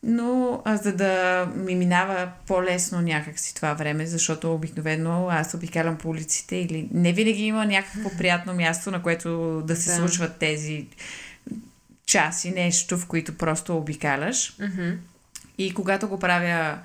[0.02, 6.08] Но а, за да ми минава по-лесно някакси това време, защото обикновено аз обикалям по
[6.08, 9.96] улиците или не винаги има някакво приятно място, на което да се да.
[9.96, 10.86] случват тези
[12.06, 14.56] часи, нещо, в които просто обикаляш.
[14.56, 14.96] Mm-hmm.
[15.58, 16.78] И когато го правя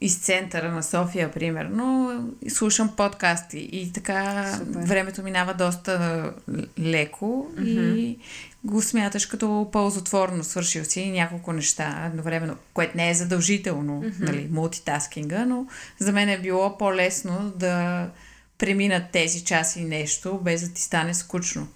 [0.00, 2.10] из центъра на София, примерно,
[2.48, 4.80] слушам подкасти и така Супер.
[4.80, 6.32] времето минава доста
[6.78, 7.94] леко mm-hmm.
[7.94, 8.18] и
[8.64, 10.44] го смяташ като ползотворно.
[10.44, 14.20] Свършил си няколко неща едновременно, което не е задължително, mm-hmm.
[14.20, 15.66] нали, мултитаскинга, но
[15.98, 18.06] за мен е било по-лесно да
[18.58, 21.68] преминат тези часи нещо, без да ти стане скучно.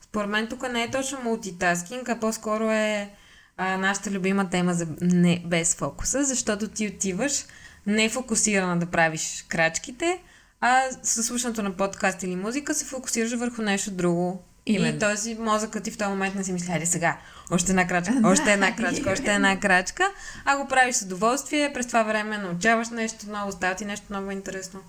[0.00, 3.10] Според мен тук не е точно мултитаскинг, а по-скоро е
[3.56, 7.44] а, нашата любима тема за не без фокуса, защото ти отиваш
[7.86, 10.22] не фокусирана да правиш крачките,
[10.60, 14.42] а със слушането на подкаст или музика се фокусираш върху нещо друго.
[14.66, 14.96] Именно.
[14.96, 17.16] И този мозъкът ти в този момент не си мисли, хайде сега,
[17.50, 20.10] още една крачка, още една крачка, още една крачка,
[20.44, 24.30] а го правиш с удоволствие, през това време научаваш нещо ново, става ти нещо много
[24.30, 24.80] интересно.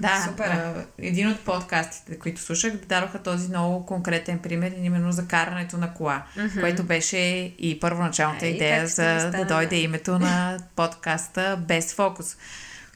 [0.00, 0.44] Да, Супер.
[0.44, 5.94] А, един от подкастите, които слушах, дадоха този много конкретен пример, именно за карането на
[5.94, 6.60] кола, mm-hmm.
[6.60, 7.18] което беше
[7.58, 12.36] и първоначалната Ей, идея за да дойде името на подкаста Без фокус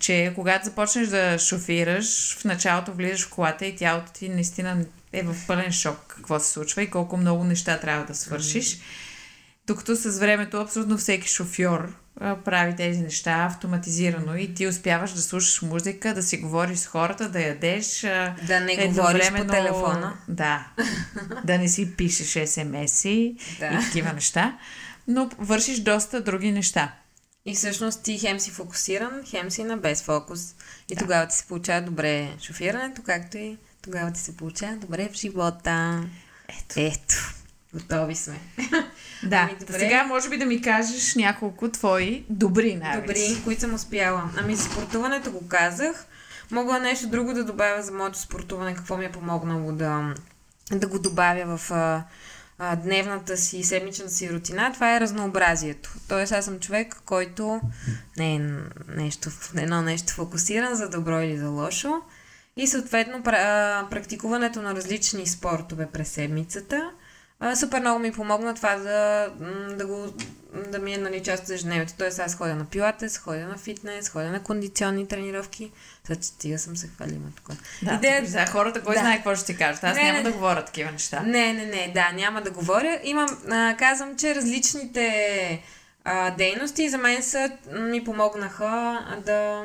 [0.05, 5.23] че когато започнеш да шофираш, в началото влизаш в колата и тялото ти наистина е
[5.23, 8.79] в пълен шок какво се случва и колко много неща трябва да свършиш.
[9.67, 15.23] Докато с времето абсолютно всеки шофьор а, прави тези неща автоматизирано и ти успяваш да
[15.23, 18.05] слушаш музика, да си говориш с хората, да ядеш.
[18.05, 20.17] А, да не говориш по телефона.
[20.29, 20.67] Да.
[21.45, 23.67] да не си пишеш смс-и да.
[23.67, 24.59] и такива неща.
[25.09, 26.95] Но вършиш доста други неща.
[27.47, 30.55] И всъщност ти хем си фокусиран, хем си на без фокус.
[30.91, 31.01] И да.
[31.01, 36.05] тогава ти се получава добре шофирането, както и тогава ти се получава добре в живота.
[36.49, 36.75] Ето.
[36.77, 37.35] Ето.
[37.75, 38.41] Готови сме.
[39.25, 39.79] Да, ами, добре.
[39.79, 43.29] сега може би да ми кажеш няколко твои добри навици.
[43.29, 44.31] Добри, които съм успяла.
[44.37, 46.07] Ами за спортуването го казах.
[46.51, 50.15] Мога нещо друго да добавя за моето спортуване, какво ми е помогнало да,
[50.73, 52.05] да го добавя в а,
[52.59, 54.73] а, дневната си, седмичната си рутина.
[54.73, 55.93] Това е разнообразието.
[56.09, 57.61] Тоест аз съм човек, който
[58.17, 58.41] не е
[58.97, 62.03] нещо, едно нещо фокусиран за добро или за лошо.
[62.57, 63.23] И съответно
[63.91, 66.91] практикуването на различни спортове през седмицата–
[67.55, 69.29] супер много ми помогна това да,
[69.77, 70.15] да, го,
[70.73, 71.93] да ми е нали, част от ежедневието.
[71.99, 75.71] Тоест аз ходя на пилатес, ходя на фитнес, ходя на кондиционни тренировки.
[76.05, 77.57] Сега че стига съм се хвалима тук.
[77.83, 78.27] Да, Идея...
[78.27, 79.01] за хората, кой да.
[79.01, 79.85] знае какво ще ти кажат.
[79.85, 81.21] Аз не, няма не, да говоря такива неща.
[81.21, 83.01] Не, не, не, да, няма да говоря.
[83.05, 85.63] Имам, а, казвам, че различните
[86.05, 89.65] а, дейности за мен са, ми помогнаха да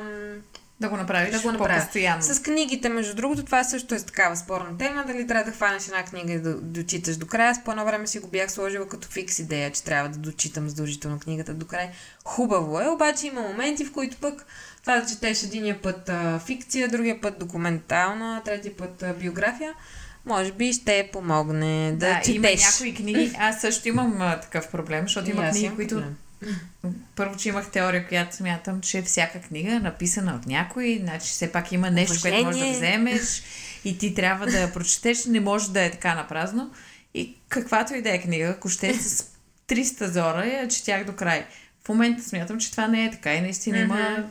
[0.80, 1.78] да го направиш да го направя.
[1.78, 2.22] по-постоянно.
[2.22, 5.04] С книгите, между другото, това също е такава спорна тема.
[5.06, 7.54] Дали трябва да хванеш една книга и да дочиташ до края.
[7.54, 10.68] С по едно време си го бях сложила като фикс идея, че трябва да дочитам
[10.68, 11.90] задължително книгата до края.
[12.24, 14.46] Хубаво е, обаче има моменти, в които пък
[14.80, 19.74] това да четеш единия път а, фикция, другия път документална, трети път а, биография
[20.26, 22.34] може би ще помогне да, да четеш.
[22.34, 23.32] има някои книги.
[23.38, 26.16] Аз също имам а, такъв проблем, защото има книги, които проблем
[27.16, 31.52] първо, че имах теория, която смятам, че всяка книга е написана от някой, значи все
[31.52, 32.42] пак има нещо, Уважение.
[32.42, 33.42] което можеш да вземеш
[33.84, 36.70] и ти трябва да я прочетеш, не може да е така на празно.
[37.14, 39.26] И каквато и да е книга, ако ще е с
[39.68, 41.46] 300 зора, я четях до край.
[41.84, 43.84] В момента смятам, че това не е така и наистина mm-hmm.
[43.84, 44.30] има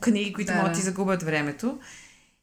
[0.00, 0.56] книги, които да.
[0.56, 1.78] могат да ти загубят времето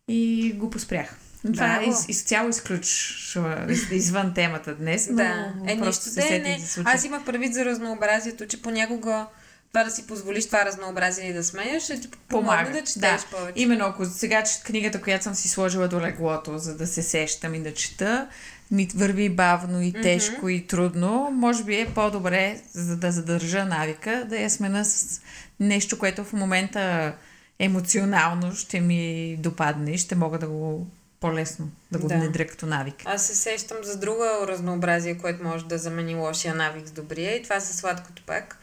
[0.07, 1.17] и го поспрях.
[1.53, 5.53] Това е из, изцяло изключва извън темата днес, но да.
[5.67, 6.59] е, просто се не, не.
[6.85, 9.27] Аз имах предвид за разнообразието, че понякога
[9.73, 13.25] това да си позволиш това разнообразие и да смееш, ще ти помага да четеш да.
[13.31, 13.53] повече.
[13.61, 17.55] Именно ако сега че книгата, която съм си сложила до леглото, за да се сещам
[17.55, 18.27] и да чета,
[18.71, 20.51] ми върви бавно и тежко mm-hmm.
[20.51, 25.21] и трудно, може би е по-добре, за да задържа навика, да я смена с
[25.59, 27.13] нещо, което в момента
[27.59, 30.87] емоционално ще ми допадне и ще мога да го
[31.19, 32.15] по-лесно да го да.
[32.15, 32.95] внедря като навик.
[33.05, 37.43] Аз се сещам за друга разнообразие, което може да замени лошия навик с добрия и
[37.43, 38.57] това са сладкото пак.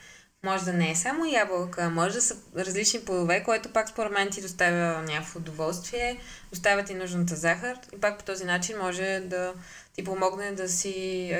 [0.44, 4.30] Може да не е само ябълка, може да са различни плодове, което пак според мен
[4.30, 6.18] ти доставя някакво удоволствие,
[6.50, 9.54] доставя ти нужната захар и пак по този начин може да
[9.94, 10.90] ти помогне да си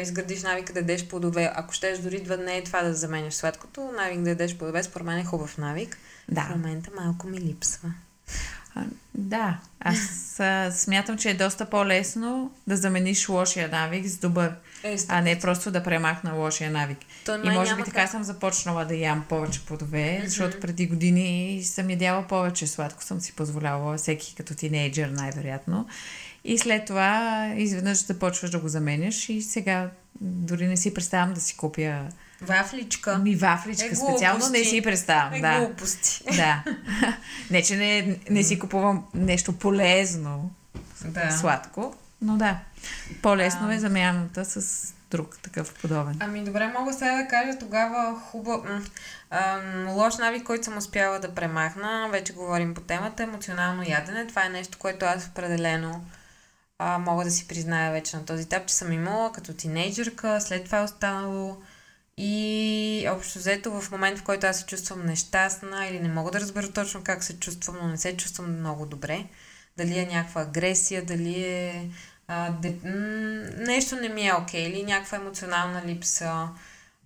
[0.03, 1.53] изградиш навика да ядеш плодове.
[1.55, 5.19] Ако щеш дори два дни това да заменяш сладкото, навик да ядеш плодове, според мен
[5.19, 5.99] е хубав навик.
[6.29, 6.43] Да.
[6.43, 7.95] В момента малко ми липсва.
[9.15, 14.53] Да, аз а, смятам, че е доста по-лесно да замениш лошия навик с добър,
[14.85, 16.99] е, а не просто да премахна лошия навик.
[17.25, 18.11] То и може би така как...
[18.11, 20.25] съм започнала да ям повече плодове, mm-hmm.
[20.25, 25.87] защото преди години съм ядяла повече сладко, съм си позволявала всеки като тинейджър най-вероятно.
[26.45, 31.41] И след това изведнъж започваш да го заменяш и сега дори не си представям да
[31.41, 32.09] си купя
[32.45, 33.19] Вафличка.
[33.19, 35.35] Ми вафличка е, специално не си представям.
[35.35, 35.59] Е, да.
[35.59, 36.25] глупости.
[36.37, 36.65] Да.
[37.51, 40.51] не, че не, не си купувам нещо полезно,
[41.05, 41.31] да.
[41.31, 42.59] сладко, но да.
[43.23, 43.75] По-лесно а...
[43.75, 46.17] е замяната с друг такъв подобен.
[46.21, 48.61] Ами добре, мога сега да кажа тогава хубав...
[49.89, 54.27] лош навик, който съм успяла да премахна, вече говорим по темата, емоционално ядене.
[54.27, 56.05] Това е нещо, което аз определено
[56.79, 60.65] а, мога да си призная вече на този етап, че съм имала като тинейджърка, след
[60.65, 61.57] това е останало
[62.17, 66.41] и общо взето в момент, в който аз се чувствам нещастна или не мога да
[66.41, 69.27] разбера точно как се чувствам, но не се чувствам много добре,
[69.77, 71.91] дали е някаква агресия, дали е
[72.29, 72.77] а, де,
[73.59, 76.49] нещо не ми е окей okay, или някаква емоционална липса,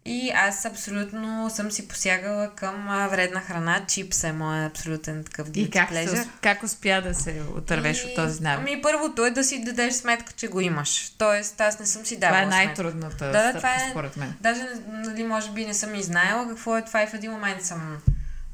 [0.08, 3.84] и аз абсолютно съм си посягала към а, вредна храна.
[3.86, 8.42] Чипс е моят абсолютен такъв И как, се, как успя да се отървеш от този
[8.42, 8.68] навик?
[8.68, 11.12] Ами първото е да си дадеш сметка, че го имаш.
[11.18, 14.34] Тоест аз не съм си давала Това е най-трудната да, да, това е, според мен.
[14.40, 17.62] Даже нали, може би не съм и знаела какво е това и в един момент
[17.62, 17.98] съм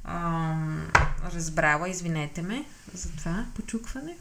[0.04, 0.90] ам,
[1.34, 1.88] разбрала.
[1.88, 2.64] Извинете ме
[2.94, 4.14] за това почукване.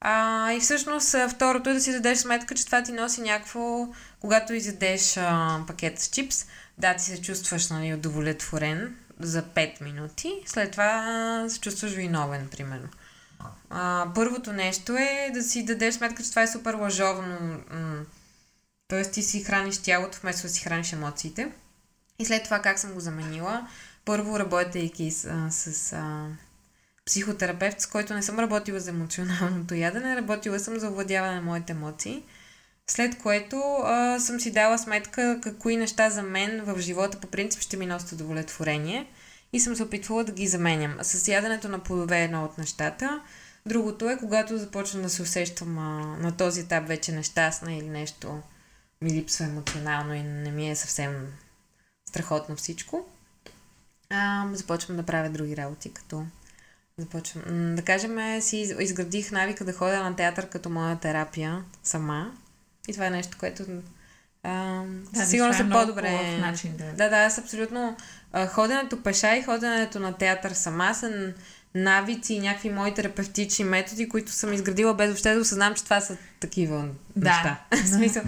[0.00, 3.88] А, и всъщност второто е да си дадеш сметка, че това ти носи някакво,
[4.20, 6.46] когато изядеш а, пакет с чипс,
[6.78, 12.48] да, ти се чувстваш нали, удовлетворен за 5 минути, след това а, се чувстваш виновен,
[12.48, 12.88] примерно.
[13.70, 17.60] А, първото нещо е да си дадеш сметка, че това е супер лъжовно.
[18.88, 21.52] Тоест ти си храниш тялото, вместо да си храниш емоциите.
[22.18, 23.68] И след това как съм го заменила?
[24.04, 26.26] Първо работейки с, с а,
[27.08, 31.72] психотерапевт, с който не съм работила за емоционалното ядене, работила съм за овладяване на моите
[31.72, 32.22] емоции.
[32.90, 37.60] След което а, съм си дала сметка какви неща за мен в живота по принцип
[37.60, 39.06] ще ми носят удовлетворение
[39.52, 40.96] и съм се опитвала да ги заменям.
[41.02, 43.20] С яденето на плодове е едно от нещата.
[43.66, 48.42] Другото е, когато започна да се усещам а, на този етап вече нещастна или нещо
[49.02, 51.32] ми липсва емоционално и не ми е съвсем
[52.08, 53.06] страхотно всичко,
[54.10, 56.26] а, започвам да правя други работи, като
[56.98, 57.74] започвам.
[57.76, 62.32] Да кажем, си из- изградих навика да ходя на театър като моя терапия сама.
[62.88, 63.62] И това е нещо, което
[64.42, 64.82] а,
[65.12, 66.38] Да, със сигурност това е много по-добре.
[66.38, 67.96] начин да- Да, да, аз абсолютно.
[68.32, 71.32] А, ходенето пеша и ходенето на театър сама са
[71.74, 76.00] навици и някакви мои терапевтични методи, които съм изградила без въобще да осъзнам, че това
[76.00, 77.30] са такива Да.
[77.30, 77.60] неща.
[77.84, 78.22] В смисъл.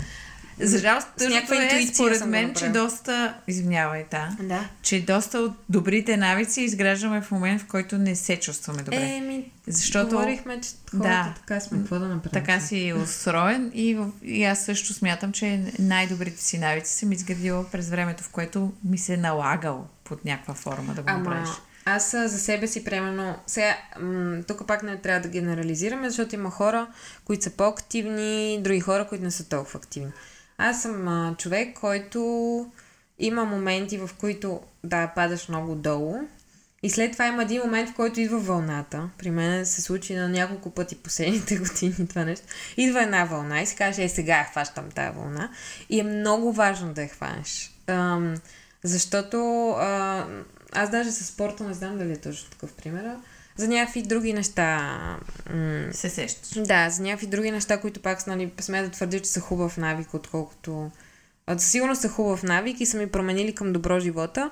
[0.63, 3.35] За жалост, тъжното е, според мен, че доста...
[3.49, 4.37] Извинявай, да.
[4.43, 4.69] Да.
[4.83, 8.97] Че доста от добрите навици изграждаме в момент, в който не се чувстваме добре.
[8.97, 11.35] Еми, Защото говорихме, че хората Да.
[11.37, 11.79] така сме.
[11.79, 12.33] Какво да направим?
[12.33, 17.89] така си устроен и, и аз също смятам, че най-добрите си навици съм изградила през
[17.89, 21.49] времето, в което ми се е налагал под някаква форма да го направиш.
[21.49, 26.11] Ама, аз а, за себе си, примерно, сега, м- тук пак не трябва да генерализираме,
[26.11, 26.87] защото има хора,
[27.25, 30.11] които са по-активни, други хора, които не са толкова активни.
[30.63, 32.21] Аз съм а, човек, който
[33.19, 36.15] има моменти, в които, да, падаш много долу.
[36.83, 39.11] И след това има един момент, в който идва вълната.
[39.19, 42.47] При мен се случи на няколко пъти последните години това нещо.
[42.77, 45.51] Идва една вълна и се каже, е сега я хващам тази вълна.
[45.89, 47.71] И е много важно да я хванеш.
[47.87, 48.35] Ам,
[48.85, 50.27] защото а,
[50.73, 53.17] аз даже със спорта не знам дали е точно такъв пример.
[53.61, 54.79] За някакви други неща.
[55.51, 56.67] М- Се сещаш.
[56.67, 60.15] да, за някакви други неща, които пак нали, смея да твърдя, че са хубав навик,
[60.15, 60.91] отколкото...
[61.59, 64.51] Със сигурност са хубав навик и са ми променили към добро живота,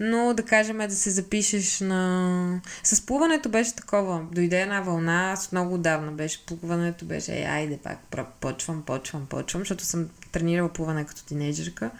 [0.00, 2.60] но да кажем да се запишеш на...
[2.84, 4.26] С плуването беше такова.
[4.32, 6.46] Дойде една вълна, аз много отдавна беше.
[6.46, 7.98] Плуването беше, е, айде пак,
[8.40, 11.90] почвам, почвам, почвам, защото съм тренирала плуване като тинейджерка.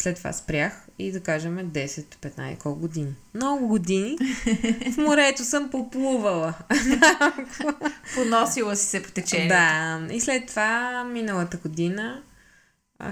[0.00, 3.14] След това спрях и да кажем 10-15 колко години.
[3.34, 4.18] Много години.
[4.92, 6.54] В морето съм поплувала.
[8.14, 9.54] Поносила си се по течението.
[9.54, 12.22] Да, и след това миналата година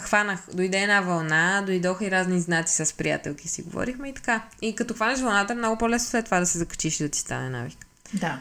[0.01, 4.43] хванах, дойде една вълна, дойдоха и разни знаци с приятелки си говорихме и така.
[4.63, 7.51] И като хванеш вълната, много по-лесно след това да се закачиш и да ти стане
[7.51, 7.87] навик.
[8.15, 8.41] Да.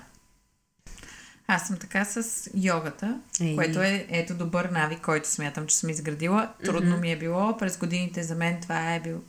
[1.48, 3.56] Аз съм така с йогата, Ей.
[3.56, 6.50] което е ето добър навик, който смятам, че съм изградила.
[6.66, 7.58] Трудно ми е било.
[7.58, 9.22] През годините за мен това е бил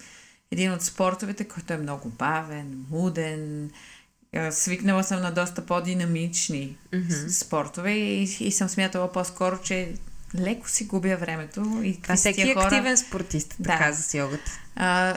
[0.50, 3.70] един от спортовете, който е много бавен, муден.
[4.34, 7.28] А, Свикнала съм на доста по-динамични mm-hmm.
[7.28, 9.94] спортове и, и съм смятала по-скоро, че
[10.34, 11.80] леко си губя времето.
[11.84, 13.68] И Това всеки е активен спортист, Да.
[13.68, 14.50] така за с йогата.
[14.76, 15.16] а,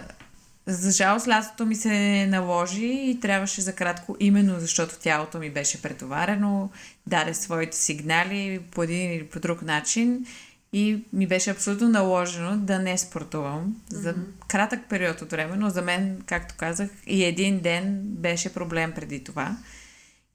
[0.66, 5.82] за жалост, лятото ми се наложи и трябваше за кратко, именно защото тялото ми беше
[5.82, 6.70] претоварено,
[7.08, 10.26] даде своите сигнали по един или по друг начин
[10.74, 14.16] и ми беше абсолютно наложено да не спортувам за
[14.48, 19.24] кратък период от време, но за мен, както казах, и един ден беше проблем преди
[19.24, 19.58] това.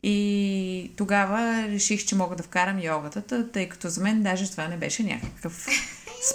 [0.03, 4.69] И тогава реших, че мога да вкарам йогата, тъ- тъй като за мен даже това
[4.69, 5.67] не беше някакъв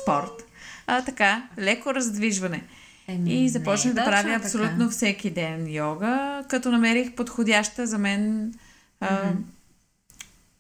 [0.02, 0.44] спорт.
[0.88, 2.64] А така, леко раздвижване.
[3.12, 4.46] Еми, И започнах да правя точно така.
[4.46, 8.54] абсолютно всеки ден йога, като намерих подходяща за мен
[9.00, 9.32] а,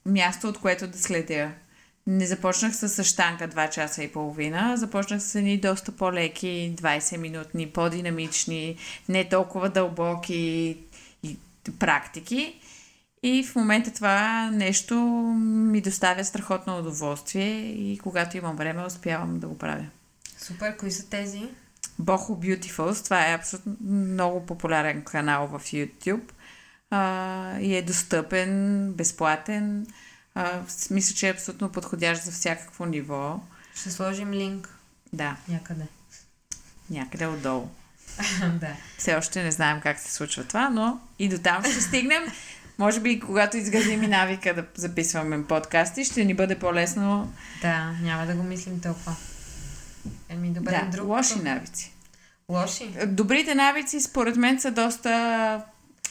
[0.05, 1.51] място, от което да следя.
[2.07, 8.77] Не започнах с щанка 2 часа и половина, започнах с едни доста по-леки, 20-минутни, по-динамични,
[9.09, 10.77] не толкова дълбоки
[11.79, 12.59] практики.
[13.23, 14.95] И в момента това нещо
[15.45, 19.85] ми доставя страхотно удоволствие и когато имам време, успявам да го правя.
[20.37, 21.41] Супер, кои са тези?
[22.01, 23.03] Бохо Beautifuls.
[23.03, 26.31] Това е абсолютно много популярен канал в YouTube
[26.89, 29.87] а, и е достъпен, безплатен.
[30.35, 33.39] А, мисля, че е абсолютно подходящ за всякакво ниво.
[33.75, 34.69] Ще сложим линк
[35.13, 35.85] Да, някъде.
[36.89, 37.67] някъде отдолу.
[38.59, 38.75] да.
[38.97, 42.23] Все още не знаем как се случва това, но и до там ще стигнем.
[42.77, 47.33] Може би, когато изградим и навика да записваме подкасти, ще ни бъде по-лесно.
[47.61, 49.15] Да, няма да го мислим толкова.
[50.31, 51.07] Еми, добре, Да, друг.
[51.07, 51.93] лоши навици.
[52.49, 52.89] Лоши?
[53.07, 55.61] Добрите навици, според мен, са доста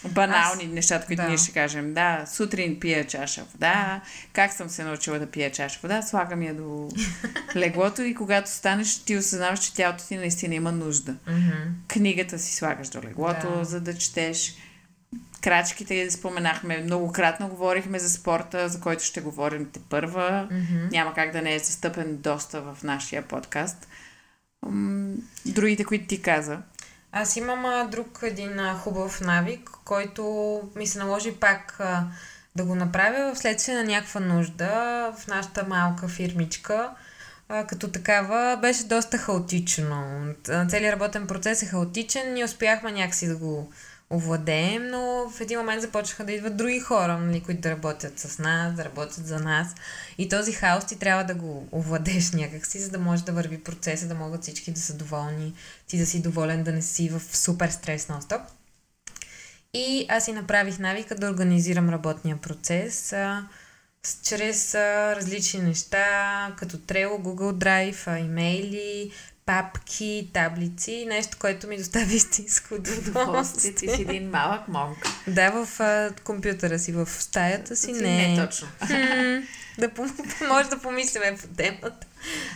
[0.05, 1.29] банални Аз- нещата, които да.
[1.29, 1.95] ние ще кажем.
[1.95, 4.01] Да, сутрин пия чаша вода.
[4.33, 6.03] Как съм се научила да пия чаша вода?
[6.03, 6.89] Слагам я до
[7.57, 11.15] леглото и когато станеш, ти осъзнаваш, че тялото ти наистина има нужда.
[11.89, 13.65] Книгата си слагаш до леглото, Да.
[13.65, 14.55] за да четеш.
[15.41, 20.49] Крачките споменахме, многократно говорихме за спорта, за който ще говорим те първа.
[20.51, 20.89] Мгм.
[20.91, 23.89] Няма как да не е застъпен доста в нашия подкаст.
[25.47, 26.59] Другите, които ти каза.
[27.13, 30.25] Аз имам а, друг един а, хубав навик, който
[30.77, 32.05] ми се наложи пак а,
[32.57, 34.69] да го направя вследствие на някаква нужда
[35.19, 36.91] в нашата малка фирмичка.
[37.49, 40.23] А, като такава беше доста хаотично.
[40.69, 42.33] Целият работен процес е хаотичен.
[42.33, 43.73] Ние успяхме някакси да го
[44.13, 48.39] овладеем, но в един момент започнаха да идват други хора, нали, които да работят с
[48.39, 49.75] нас, да работят за нас.
[50.19, 54.09] И този хаос ти трябва да го овладеш някакси, за да може да върви процеса,
[54.09, 55.55] да могат всички да са доволни,
[55.87, 58.41] ти да си доволен, да не си в супер стрес нон-стоп.
[59.75, 63.47] И аз си направих навика да организирам работния процес а,
[64.03, 69.13] с, чрез а, различни неща, като Trello, Google Drive, а, имейли,
[69.51, 73.75] папки, таблици, нещо, което ми достави истинско удоволствие.
[73.75, 74.99] Ти си един малък монк.
[75.27, 78.29] Да, в а, компютъра си, в стаята си, не.
[78.29, 78.69] Не точно.
[79.79, 79.91] да,
[80.49, 82.07] може да помислиме по темата.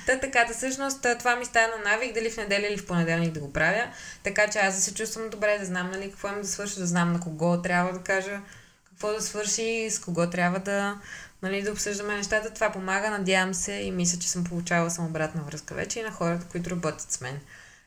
[0.07, 3.41] Та така, да всъщност това ми стана навик, дали в неделя или в понеделник да
[3.41, 3.89] го правя.
[4.23, 6.87] Така че аз да се чувствам добре, да знам нали, какво имам да свърша, да
[6.87, 8.41] знам на кого трябва да кажа
[8.89, 10.97] какво да свърши, с кого трябва да,
[11.43, 12.55] нали, да обсъждаме нещата.
[12.55, 16.11] Това помага, надявам се и мисля, че съм получавала съм обратна връзка вече и на
[16.11, 17.41] хората, които работят с мен.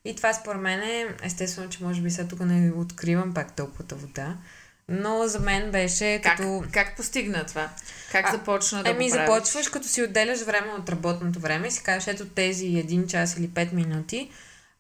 [0.05, 3.95] И това според мен е, естествено, че може би сега тук не откривам пак толкова
[3.95, 4.37] вода,
[4.89, 6.63] но за мен беше Как, като...
[6.71, 7.69] как постигна това?
[8.11, 9.29] Как А, започна да Еми, го правиш?
[9.29, 13.37] започваш като си отделяш време от работното време и си кажеш, ето тези един час
[13.37, 14.31] или 5 минути,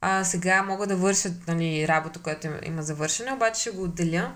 [0.01, 4.33] а, сега мога да вършат нали, работа, която има, има завършена, обаче ще го отделя,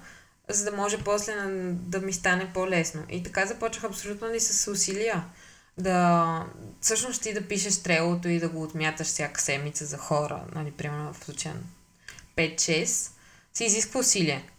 [0.53, 3.03] за да може после на- да ми стане по-лесно.
[3.09, 5.23] И така започнах абсолютно ли с усилия.
[5.77, 6.45] Да,
[6.81, 11.13] всъщност ти да пишеш стрелото и да го отмяташ всяка седмица за хора, нали, примерно
[11.13, 11.61] в случая на
[12.35, 13.11] 5-6,
[13.53, 14.49] се изисква усилие.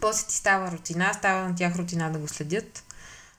[0.00, 2.84] После ти става рутина, става на тях рутина да го следят.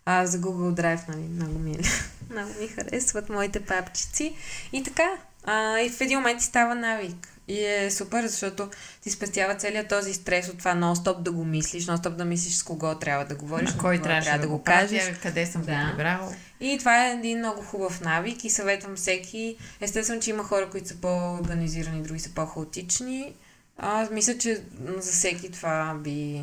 [0.05, 1.79] А, за Google Drive, нали, много ми,
[2.29, 4.35] много ми харесват моите папчици.
[4.73, 5.09] И така,
[5.43, 7.27] а, и в един момент ти става навик.
[7.51, 8.69] И е супер, защото
[9.01, 12.63] ти спестява целият този стрес от това нон-стоп да го мислиш, нон-стоп да мислиш с
[12.63, 14.99] кого трябва да говориш, На кой кого трябваше да, го кажеш.
[14.99, 15.71] кажеш, къде съм Да.
[15.71, 16.33] го прибрал.
[16.59, 19.57] И това е един много хубав навик и съветвам всеки.
[19.81, 23.33] Естествено, че има хора, които са по-организирани, други са по-хаотични.
[23.77, 24.61] Аз мисля, че
[24.97, 26.41] за всеки това би...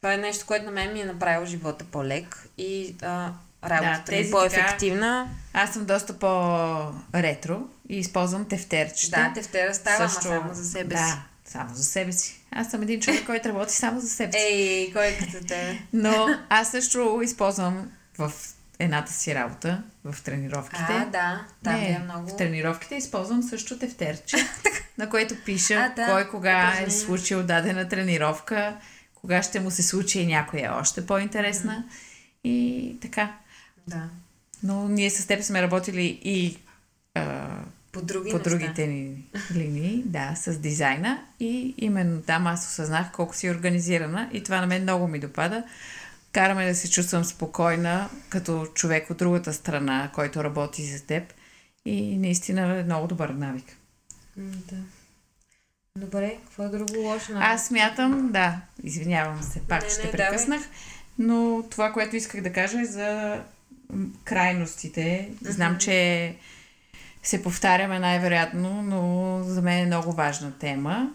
[0.00, 3.32] Това е нещо, което на мен ми е направило живота по-лек и а,
[3.70, 5.28] работата Да, ми тези по-ефективна.
[5.52, 9.16] Аз съм доста по-ретро и използвам тефтерчета.
[9.28, 11.02] Да, тефтера става, Също- само за себе си.
[11.02, 12.40] Да, само за себе си.
[12.50, 14.38] Аз съм един човек, който работи само за себе си.
[14.38, 15.86] Ей, кой е като те?
[15.92, 18.32] Но аз също използвам в
[18.78, 20.84] едната си работа, в тренировките.
[20.88, 22.28] А, да, там Не, е много...
[22.28, 24.36] в тренировките използвам също тефтерче,
[24.98, 28.76] на което пиша А, да, кой кога е случил дадена тренировка,
[29.14, 31.84] кога ще му се случи и някоя още по-интересна.
[32.44, 33.32] И така.
[33.86, 34.08] Да.
[34.62, 36.58] Но ние с теб сме работили и
[37.14, 37.48] а,
[37.92, 38.50] По други по неща.
[38.50, 41.24] другите ни линии, да, с дизайна.
[41.40, 45.64] И именно там аз осъзнах колко си организирана и това на мен много ми допада.
[46.32, 51.34] Караме да се чувствам спокойна като човек от другата страна, който работи за теб.
[51.84, 53.76] И наистина е много добър навик.
[54.36, 54.76] Да.
[55.96, 57.32] Добре, какво е друго лошо?
[57.32, 60.62] на- Аз смятам, да, извинявам се, пак Не, ще не, прекъснах,
[61.18, 63.40] но това, което исках да кажа е за
[64.24, 65.30] крайностите.
[65.42, 66.36] Знам, че
[67.22, 71.10] се повтаряме най-вероятно, но за мен е много важна тема,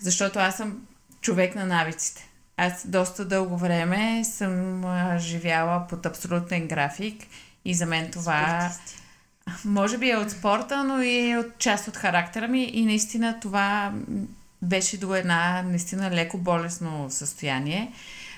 [0.00, 0.86] защото аз съм
[1.20, 2.28] човек на навиците.
[2.56, 7.22] Аз доста дълго време съм а, живяла под абсолютен график
[7.64, 9.02] и за мен това Спортисти.
[9.64, 13.40] може би е от спорта, но и е от част от характера ми и наистина
[13.40, 13.92] това
[14.62, 17.92] беше до една наистина леко болесно състояние,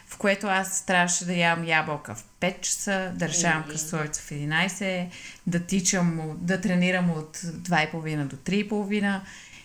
[0.08, 3.70] в което аз трябваше да ям ябълка в 5 часа, да решавам Еми.
[3.70, 5.08] кръстовица в 11,
[5.46, 9.20] да тичам, да тренирам от 2,5 до 3,5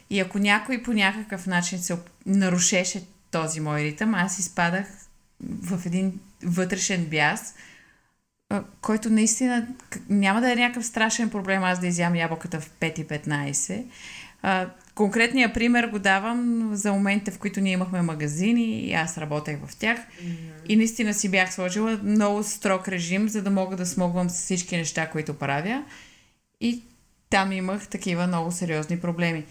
[0.09, 4.87] и ако някой по някакъв начин се нарушеше този мой ритъм, аз изпадах
[5.39, 7.55] в един вътрешен бяс,
[8.81, 9.67] който наистина
[10.09, 13.85] няма да е някакъв страшен проблем аз да изям ябълката в 5.15.
[14.95, 19.75] Конкретния пример го давам за моментите, в които ние имахме магазини и аз работех в
[19.75, 19.99] тях.
[20.69, 24.77] И наистина си бях сложила много строг режим, за да мога да смогвам с всички
[24.77, 25.83] неща, които правя.
[26.61, 26.83] И
[27.29, 29.45] там имах такива много сериозни проблеми.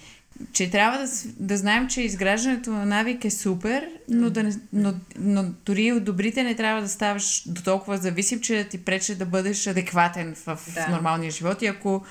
[0.53, 4.95] Че трябва да, да знаем, че изграждането на навик е супер, но, да не, но,
[5.19, 9.15] но дори от добрите не трябва да ставаш до толкова зависим, че да ти пречи
[9.15, 10.89] да бъдеш адекватен в, в Да.
[10.89, 11.63] нормалния живот.
[11.63, 12.05] И ако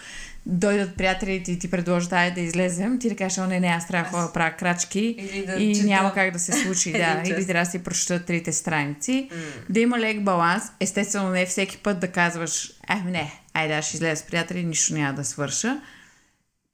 [0.46, 3.88] дойдат приятелите и ти предложат ай да излезем, ти да кажеш, о не, не, аз
[3.88, 5.88] трябва да ходя правя крачки Или да и чета.
[5.88, 7.24] няма как да се случи, да.
[7.26, 9.30] Или трябва да си прочета трите страници.
[9.32, 9.38] М.
[9.70, 10.64] Да има лек баланс.
[10.80, 14.94] Естествено, не всеки път да казваш, ами не, айде аз ще излеза с приятели, нищо
[14.94, 15.82] няма да свърша.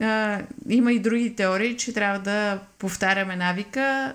[0.01, 4.13] А, има и други теории, че трябва да повтаряме навика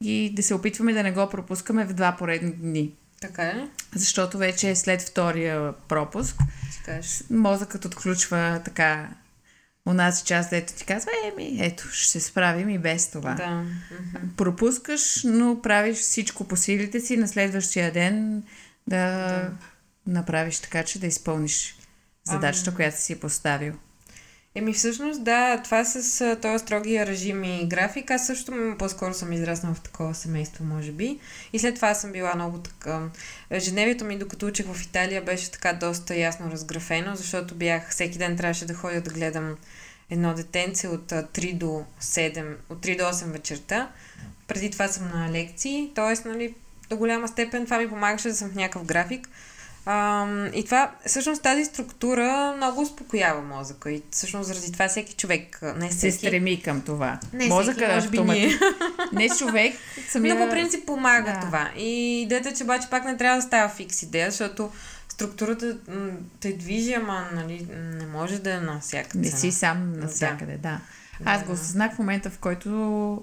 [0.00, 2.90] и да се опитваме да не го пропускаме в два поредни дни.
[3.20, 3.68] Така ли?
[3.94, 6.36] Защото вече след втория пропуск
[6.88, 7.22] кажеш.
[7.30, 9.08] мозъкът отключва така
[9.86, 13.34] Унази част, дето ти казва, еми, ето, ще се справим и без това.
[13.34, 13.64] Да.
[14.36, 18.42] Пропускаш, но правиш всичко по силите си на следващия ден
[18.86, 19.50] да,
[20.06, 21.78] направиш така, че да изпълниш
[22.24, 23.74] задачата, която си поставил.
[24.58, 29.74] Еми всъщност да, това с този строгия режим и график, аз също по-скоро съм израснала
[29.74, 31.18] в такова семейство, може би.
[31.52, 33.08] И след това съм била много така...
[33.50, 38.36] Ежедневието ми, докато учих в Италия, беше така доста ясно разграфено, защото бях, всеки ден
[38.36, 39.56] трябваше да ходя да гледам
[40.10, 43.90] едно детенце от а, 3 до 7, от 3 до 8 вечерта.
[44.48, 46.28] Преди това съм на лекции, т.е.
[46.28, 46.54] нали,
[46.90, 49.28] до голяма степен това ми помагаше да съм в някакъв график.
[49.86, 55.60] Ам, и това, всъщност тази структура много успокоява мозъка и всъщност заради това всеки човек,
[55.76, 57.20] не Се всеки, стреми към това.
[57.32, 58.58] не всеки, Мозъка може би автомати- ние.
[59.12, 59.74] Не човек,
[60.10, 60.34] самия...
[60.34, 61.40] Но по принцип помага Да.
[61.40, 61.70] това.
[61.76, 64.70] И идеята е, че обаче пак не трябва да става фикс идея, защото
[65.08, 65.76] структурата
[66.40, 70.80] те движи, ама нали, не може да е на всяка Не си сам навсякъде, да.
[71.24, 73.22] Аз го осъзнах в момента, в който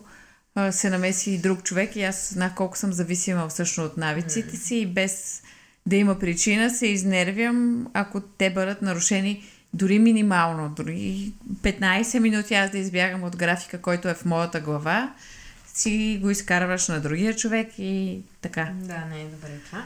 [0.71, 4.75] се намеси и друг човек и аз знах колко съм зависима всъщност от навиците си
[4.75, 5.41] и без
[5.85, 11.31] да има причина се изнервям, ако те бъдат нарушени дори минимално, дори
[11.61, 15.13] 15 минути аз да избягам от графика, който е в моята глава,
[15.73, 18.71] си го изкарваш на другия човек и така.
[18.73, 19.83] Да, не е добре това.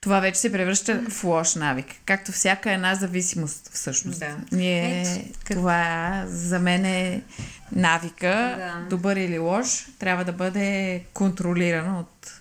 [0.00, 1.86] Това вече се превръща в лош навик.
[2.04, 4.18] Както всяка една зависимост, всъщност.
[4.18, 4.36] Да.
[4.52, 7.22] Ние, Ето, това за мен е
[7.72, 8.86] навика, Да.
[8.90, 12.35] добър или лош, трябва да бъде контролирано от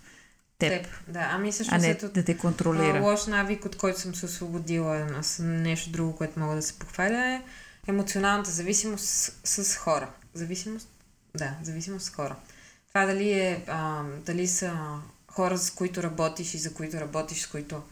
[0.60, 0.92] теб, Теб.
[1.08, 3.02] Да, ами а всъщност не ето да те а, контролира.
[3.02, 6.80] лош навик, от който съм се освободила, а с нещо друго, което мога да се
[6.80, 7.42] похваля е
[7.88, 9.06] емоционалната зависимост
[9.44, 10.10] с, с хора.
[10.34, 10.88] Зависимост?
[11.36, 12.36] Да, зависимост с хора.
[12.88, 14.78] Това дали, е, а, дали са
[15.28, 17.84] хора, с които работиш и за които работиш, с които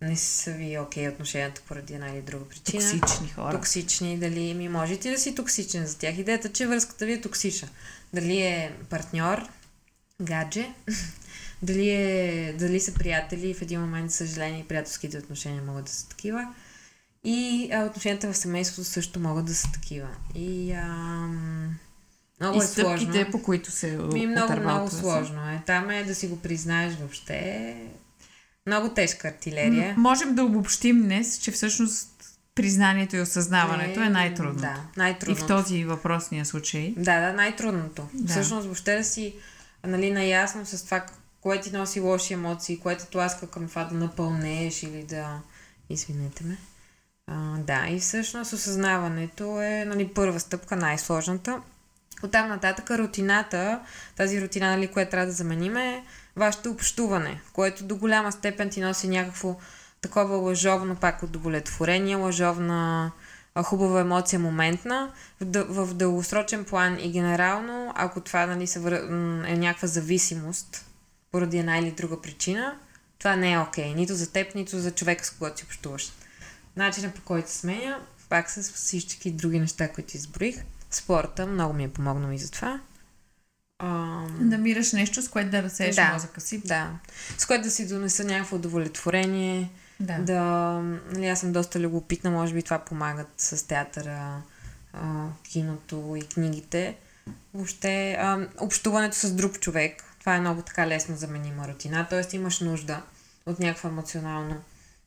[0.00, 3.00] не са ви окей отношенията поради една или друга причина.
[3.00, 3.52] Токсични хора.
[3.52, 6.18] Токсични, дали ми може ти да си токсичен за тях.
[6.18, 7.68] Идеята, че връзката ви е токсична.
[8.12, 9.48] Дали е партньор,
[10.20, 10.72] гадже,
[11.66, 16.08] дали, е, дали са приятели, в един момент, съжаление, и приятелските отношения могат да са
[16.08, 16.54] такива.
[17.24, 20.08] И а, отношенията в семейството също могат да са такива.
[20.34, 21.76] И ам,
[22.40, 23.30] много и е сложно.
[23.32, 25.62] по които се Ми е много, много сложно е.
[25.66, 27.76] Там е да си го признаеш въобще.
[28.66, 29.94] Много тежка артилерия.
[29.96, 32.08] М- Можем да обобщим днес, че всъщност
[32.54, 34.60] признанието и осъзнаването е най-трудното.
[34.60, 35.44] Да, И най-трудното.
[35.44, 36.94] в този въпросния случай.
[36.96, 38.08] Да, да, най-трудното.
[38.14, 38.32] Да.
[38.32, 39.34] Всъщност, въобще да си
[39.86, 41.06] нали, наясно с това,
[41.46, 45.40] кое ти носи лоши емоции, кое те тласка към това да напълнееш или да...
[45.90, 46.56] Извинете ме.
[47.26, 51.60] А, да, и всъщност осъзнаването е нали, първа стъпка, най-сложната.
[52.22, 53.80] Оттам нататък рутината,
[54.16, 56.04] тази рутина, нали, която трябва да заменим е
[56.36, 59.56] вашето общуване, което до голяма степен ти носи някакво
[60.00, 63.12] такова лъжовно пак удовлетворение, лъжовна
[63.62, 68.68] хубава емоция моментна, в, в дългосрочен план и генерално, ако това нали,
[69.46, 70.85] е някаква зависимост
[71.36, 72.78] поради една или друга причина,
[73.18, 73.94] това не е окей.
[73.94, 76.12] Нито за теб, нито за човека, с когото си общуваш.
[76.76, 80.56] Начинът по който се сменя, пак с всички други неща, които изброих.
[80.90, 82.80] Спорта много ми е помогнал и за това.
[83.78, 86.12] Ам, Намираш нещо, с което да разсееш Да.
[86.12, 86.62] мозъка си.
[86.64, 86.90] да.
[87.38, 89.70] С което да си донеса някакво удовлетворение.
[90.00, 90.18] Да.
[90.18, 90.42] Да,
[91.12, 94.42] нали, аз съм доста любопитна, може би това помагат с театъра,
[94.92, 96.96] а, киното и книгите.
[97.54, 102.36] Въобще, а, общуването с друг човек, това е много така лесно заменима рутина, т.е.
[102.36, 103.02] имаш нужда
[103.46, 104.62] от някакво емоционално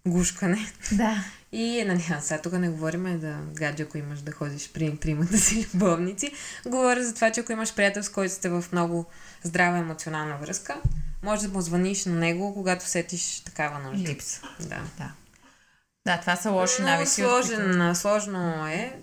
[0.08, 0.74] гушкане.
[0.92, 1.24] да.
[1.52, 5.38] И, нали, а сега тук не говорим да гадже, ако имаш да ходиш при тримата
[5.38, 6.32] си любовници.
[6.66, 9.06] Говоря за това, че ако имаш приятел, с който сте в много
[9.44, 10.82] здрава емоционална връзка,
[11.24, 14.10] може да му звъниш на него, когато сетиш такава нужда.
[14.12, 14.42] Липса.
[14.60, 14.80] Да.
[14.98, 15.12] Да.
[16.06, 17.24] Да, това са лоши навици.
[17.24, 19.00] от които- сложен, сложно е.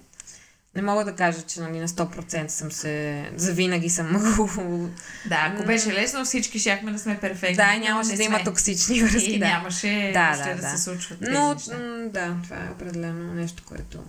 [0.77, 3.25] Не мога да кажа, че нали, на 100% съм се...
[3.37, 4.49] Завинаги съм могъл...
[5.27, 7.57] Да, ако беше лесно, всички щяхме да сме перфектни.
[7.57, 9.33] да, и нямаше да има токсични връзки.
[9.33, 9.47] И да.
[9.47, 10.69] нямаше Да, да, да, да.
[10.69, 11.77] се случват тези Но, неща.
[12.07, 14.05] да, това е определено нещо, което...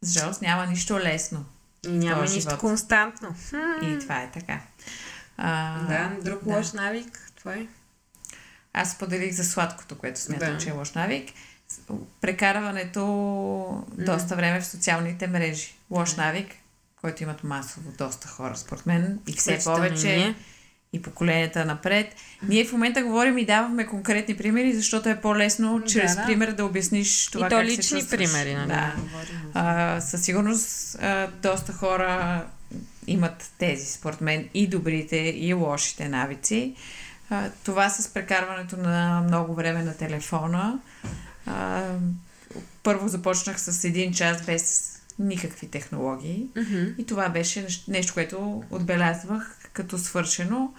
[0.00, 1.44] За жалост няма нищо лесно.
[1.86, 2.58] И няма нищо живот.
[2.58, 3.34] константно.
[3.82, 4.60] И това е така.
[5.36, 6.54] А, Да, друг да.
[6.54, 7.66] лош навик, това е.
[8.72, 10.58] Аз споделих за сладкото, което смятам, Да.
[10.58, 11.30] че е лош навик.
[12.20, 15.74] Прекарването доста време в социалните мрежи.
[15.90, 16.48] Лош навик,
[17.00, 19.18] който имат масово доста хора, според мен.
[19.28, 20.34] И все и повече.
[20.92, 22.14] И поколенията напред.
[22.48, 26.26] Ние в момента говорим и даваме конкретни примери, защото е по-лесно чрез да.
[26.26, 28.32] пример да обясниш това и то как се лични чувстваш.
[28.32, 28.68] примери, нали?
[28.68, 28.94] Да.
[29.54, 32.44] А, със сигурност а, доста хора
[33.06, 36.74] имат тези, според мен, и добрите, и лошите навици.
[37.30, 40.78] А, това с прекарването на много време на телефона.
[41.52, 41.84] А,
[42.82, 44.88] първо започнах с един час без
[45.18, 46.46] никакви технологии.
[46.56, 46.84] Мгм.
[46.98, 50.74] И това беше нещ- нещо, което отбелязвах като свършено.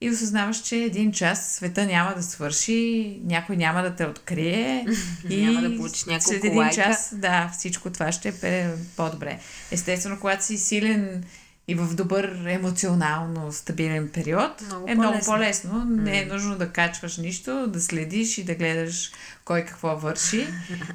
[0.00, 4.86] И осъзнаваш, че един час света няма да свърши, някой няма да те открие.
[5.30, 6.74] и Няма да получиш няколко след един лайка.
[6.74, 9.38] час, да, всичко това ще е по-добре.
[9.70, 11.24] Естествено, когато си силен
[11.68, 15.32] и в добър емоционално стабилен период, Много е много по-лесно.
[15.32, 15.84] по-лесно.
[15.84, 19.12] Не е нужно да качваш нищо, да следиш и да гледаш
[19.44, 20.48] кой какво върши.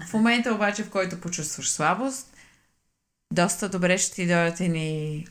[0.09, 2.27] В момента обаче, в който почувстваш слабост,
[3.33, 5.27] доста добре ще ти дойдат ни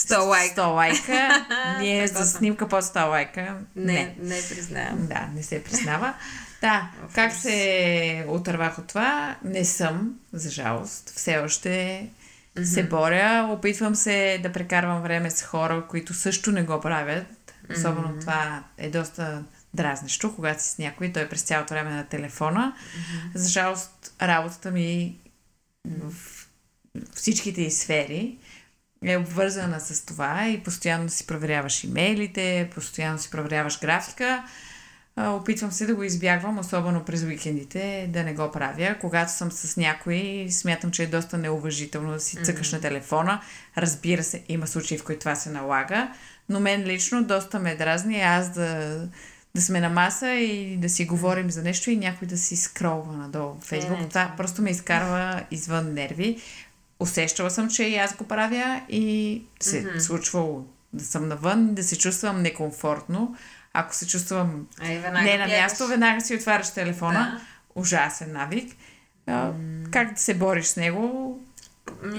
[0.00, 0.60] 100 лайка.
[0.60, 1.46] 100 лайка.
[1.80, 3.56] Ние за снимка под 100 лайка.
[3.76, 5.06] Не, не признавам.
[5.06, 6.14] Да, не се признава.
[6.60, 9.36] Да, как се отървах от това?
[9.44, 11.12] Не съм, за жалост.
[11.16, 12.06] Все още
[12.64, 13.48] се боря.
[13.52, 17.54] Опитвам се да прекарвам време с хора, които също не го правят.
[17.70, 19.44] Особено това е доста
[19.74, 22.76] дразнещо, когато си с някой, той през цялото време е на телефона.
[23.34, 25.16] За жалост, работата ми
[25.86, 26.12] в
[27.14, 28.38] всичките й сфери
[29.04, 34.44] е обвързана с това и постоянно си проверяваш имейлите, постоянно си проверяваш графика.
[35.20, 38.96] Опитвам се да го избягвам, особено през уикендите, да не го правя.
[39.00, 43.40] Когато съм с някой, смятам, че е доста неуважително да си цъкаш на телефона.
[43.76, 46.12] Разбира се, има случаи, в които това се налага,
[46.48, 49.00] но мен лично доста ме дразни аз да,
[49.54, 53.16] да сме на маса и да си говорим за нещо и някой да си скролва
[53.16, 53.98] надолу в Фейсбук.
[53.98, 56.40] не, това просто ме изкарва извън нерви.
[57.00, 59.98] Усещала съм, че и аз го правя и се mm-hmm.
[59.98, 63.36] случвало да съм навън, да се чувствам некомфортно.
[63.74, 67.40] Ако се чувствам Ай, не на място, веднага си отваряш телефона.
[67.74, 68.76] Ужасен навик.
[69.26, 69.52] А,
[69.90, 71.38] Как да се бориш с него?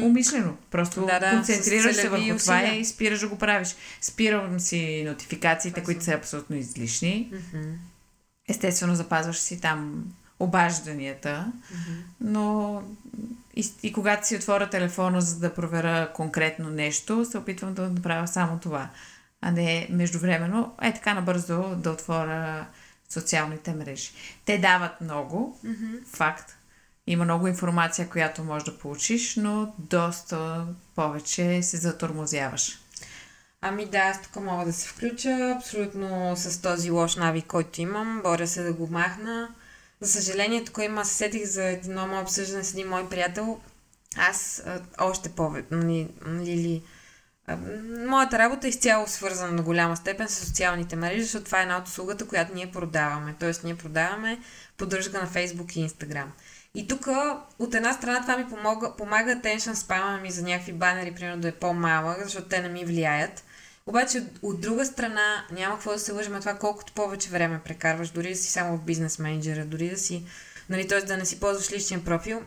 [0.02, 0.58] Умишлено.
[0.72, 2.80] Просто Да, да, концентрираш се върху това усилия.
[2.80, 3.76] и спираш да го правиш.
[4.02, 7.34] Спирам си нотификациите, които са абсолютно излишни.
[8.50, 10.06] Естествено, запазваш си там
[10.40, 11.52] обажданията,
[12.22, 12.82] но
[13.56, 18.28] и, и когато си отворя телефона, за да проверя конкретно нещо, се опитвам да направя
[18.28, 18.90] само това,
[19.46, 22.66] а не междувременно, е така набързо да отворя
[23.10, 24.12] социалните мрежи.
[24.46, 25.60] Те дават много,
[26.14, 26.56] факт.
[27.08, 32.80] Има много информация, която можеш да получиш, но доста повече се затормозяваш.
[33.62, 38.22] Ами да, аз тук мога да се включа абсолютно с този лош навик, който имам.
[38.24, 39.50] Боря се да го махна.
[40.02, 43.60] За съжаление, тук има, се сетих за едно мое обсъждане с един мой приятел.
[44.18, 46.84] Аз а, още повече, нали, нали,
[48.08, 51.78] моята работа е изцяло свързана до голяма степен с социалните мрежи, защото това е една
[51.78, 53.36] от услугата, която ние продаваме.
[53.40, 54.40] Тоест, ние продаваме
[54.78, 56.28] поддръжка на Facebook и Instagram.
[56.76, 57.08] И тук,
[57.60, 61.48] от една страна, това ми помога, помага attention спама ми за някакви банери, примерно да
[61.48, 63.44] е по-малък, защото те не ми влияят.
[63.86, 68.30] Обаче, от, друга страна, няма какво да се лъжим, това колкото повече време прекарваш, дори
[68.30, 70.26] да си само в бизнес менеджера, дори да си,
[70.70, 71.02] нали, т.е.
[71.02, 72.42] да не си ползваш личен профил,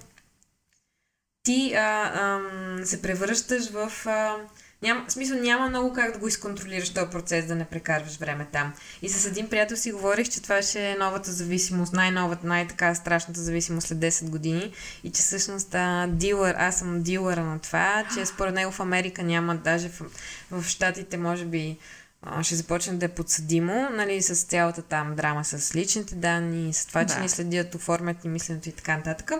[1.42, 3.92] ти а, ам, се превръщаш в...
[4.06, 4.36] А,
[4.82, 8.46] няма, в смисъл няма много как да го изконтролираш този процес, да не прекарваш време
[8.52, 8.72] там.
[9.02, 13.40] И с един приятел си говорих, че това ще е новата зависимост, най-новата, най-така страшната
[13.40, 14.72] зависимост след 10 години.
[15.04, 19.22] И че всъщност а, дилър, аз съм дилъра на това, че според него в Америка
[19.22, 20.02] няма, даже в,
[20.50, 21.78] в Штатите може би
[22.22, 26.86] а, ще започне да е подсъдимо, нали, с цялата там драма с личните данни, с
[26.86, 27.20] това, че Да.
[27.20, 29.32] ни следят, оформят ни мисленето и така нататък.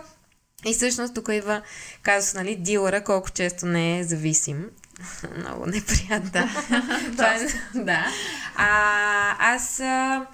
[0.66, 1.62] И всъщност тук идва
[2.02, 4.70] казус, нали, дилъра колко често не е зависим.
[5.38, 6.30] Много неприятно.
[6.30, 6.48] Да.
[7.12, 7.38] Това е,
[7.74, 8.06] да.
[8.56, 10.26] А, аз а,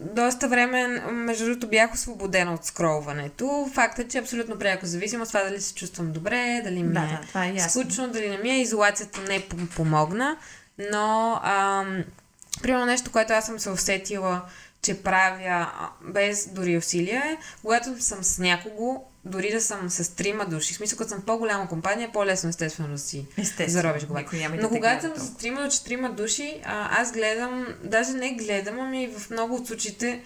[0.00, 3.70] доста време, между другото, бях освободена от скролването.
[3.74, 7.00] Факт е, че абсолютно пряко зависимо от това дали се чувствам добре, дали ми Да,
[7.00, 7.82] е да, това е ясно.
[7.82, 8.60] скучно, дали не ми е.
[8.60, 10.36] Изолацията не пом- помогна,
[10.92, 12.04] но ам,
[12.62, 14.42] примерно нещо, което аз съм се усетила,
[14.82, 15.70] че правя
[16.02, 20.76] без дори усилия е, когато съм с някого, дори да съм с трима души, в
[20.76, 23.70] смисъл, като съм по-голяма компания, е по-лесно естествено да си Естествено.
[23.70, 24.24] заробиш глава.
[24.32, 28.34] Да Но те когато съм с трима до четирима души, а, аз гледам, даже не
[28.34, 30.22] гледам, ами в много от случаите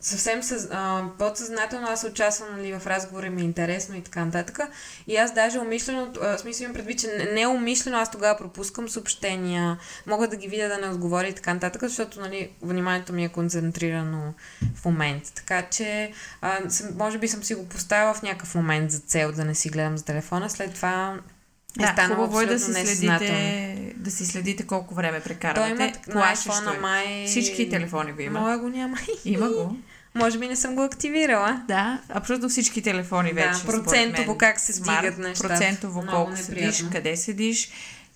[0.00, 4.58] съвсем съз, а, подсъзнателно аз участвам нали, в разговора ми е интересно и така нататък.
[5.06, 8.88] И аз даже умишлено, а, смисъл имам предвид, че не, не умишлено аз тогава пропускам
[8.88, 13.24] съобщения, мога да ги видя да не отговоря и така нататък, защото нали, вниманието ми
[13.24, 14.34] е концентрирано
[14.74, 15.34] в момента.
[15.34, 19.32] Така че, а, съм, може би съм си го поставила в някакъв момент за цел
[19.32, 21.35] да не си гледам за телефона, след това е
[21.76, 25.70] Да, станало хубаво е да си, следите, да си следите колко време Той прекарвате.
[25.70, 26.78] има так- на Плашещо е.
[26.78, 27.24] май...
[27.26, 28.40] Всички телефони го има.
[28.40, 28.98] Моя го няма.
[29.24, 29.76] Има го.
[30.14, 31.62] Може би не съм го активирала.
[31.68, 33.66] Да, абсолютно всички телефони Да, вече.
[33.66, 34.38] процентово мен.
[34.38, 35.48] как се Смарт, стигат нещата.
[35.48, 36.72] Процентово Много колко неприятно.
[36.72, 37.70] седиш, къде седиш.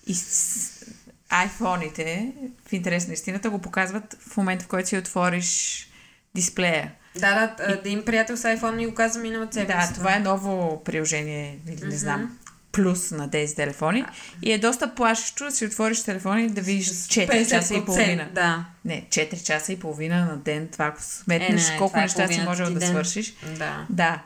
[0.07, 0.85] И с
[1.29, 2.31] айфоните,
[2.67, 5.87] в интерес на истината, го показват в момента, в който си отвориш
[6.35, 6.91] дисплея.
[7.15, 9.87] Да, да, да им приятел с iPhone ми го каза миналата седмица.
[9.87, 12.37] Да, това е ново приложение, или не знам,
[12.71, 14.05] плюс на тези телефони.
[14.41, 18.29] И е доста плашещо да си отвориш телефона и да видиш 4 часа и половина.
[18.33, 18.65] Да.
[18.85, 20.67] Не, 4 часа и половина на ден.
[20.67, 22.89] Това ако сметнеш Е, не, колко е неща си можел да ден.
[22.89, 23.33] свършиш.
[23.57, 23.85] Да.
[23.89, 24.21] Да.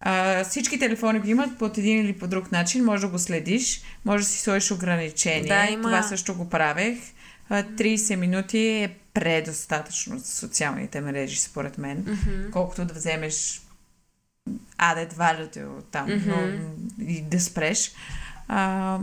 [0.00, 2.84] А, всички телефони ги имат по един или по друг начин.
[2.84, 3.80] Може да го следиш.
[4.04, 5.48] Може да си сложиш ограничение.
[5.48, 6.98] Да, има- Това също го правех.
[7.48, 11.98] А, 30 минути е предостатъчно за социалните мрежи, според мен.
[11.98, 12.50] Мгм.
[12.52, 13.60] Колкото да вземеш
[14.80, 16.36] value от там но,
[17.04, 17.92] и да спреш.
[18.48, 18.98] А,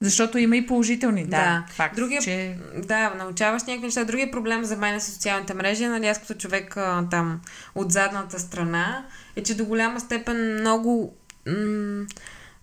[0.00, 1.64] защото има и положителни, да, Да.
[1.70, 2.58] факт, Другия- че...
[2.76, 4.04] Да, научаваш някакви неща.
[4.04, 7.40] Другия проблем за мен с социалните мрежи, нали, аз като човек а, там
[7.74, 9.04] от задната страна,
[9.36, 11.14] е, че до голяма степен много
[11.46, 12.06] м-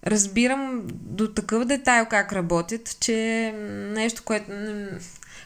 [0.06, 3.52] разбирам до такъв детайл как работят, че
[3.90, 4.88] нещо, което м-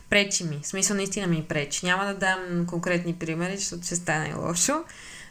[0.09, 0.59] пречи ми.
[0.63, 1.85] В смисъл, наистина ми пречи.
[1.85, 4.83] Няма да дам конкретни примери, защото ще стане лошо.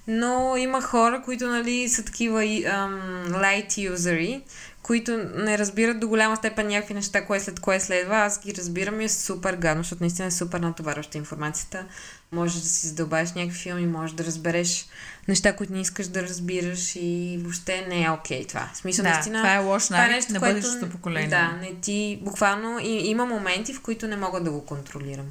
[0.08, 4.42] Но има хора, които нали, са такива ам, light юзери,
[4.82, 8.16] които не разбират до голяма степен някакви неща, кое след кое следва.
[8.16, 11.84] Аз ги разбирам и е супер гадно, защото наистина е супер натоварваща информацията.
[12.32, 14.86] Можеш да си задълбаеш някакви филми, можеш да разбереш
[15.28, 18.70] неща, които не искаш да разбираш и въобще не е окей това.
[18.74, 21.28] В смисъл, Да, наистина, това е лош това е навик нещо, на бъдещото поколение.
[21.28, 25.26] Да, не ти, буквално и, има моменти, в които не мога да го контролирам.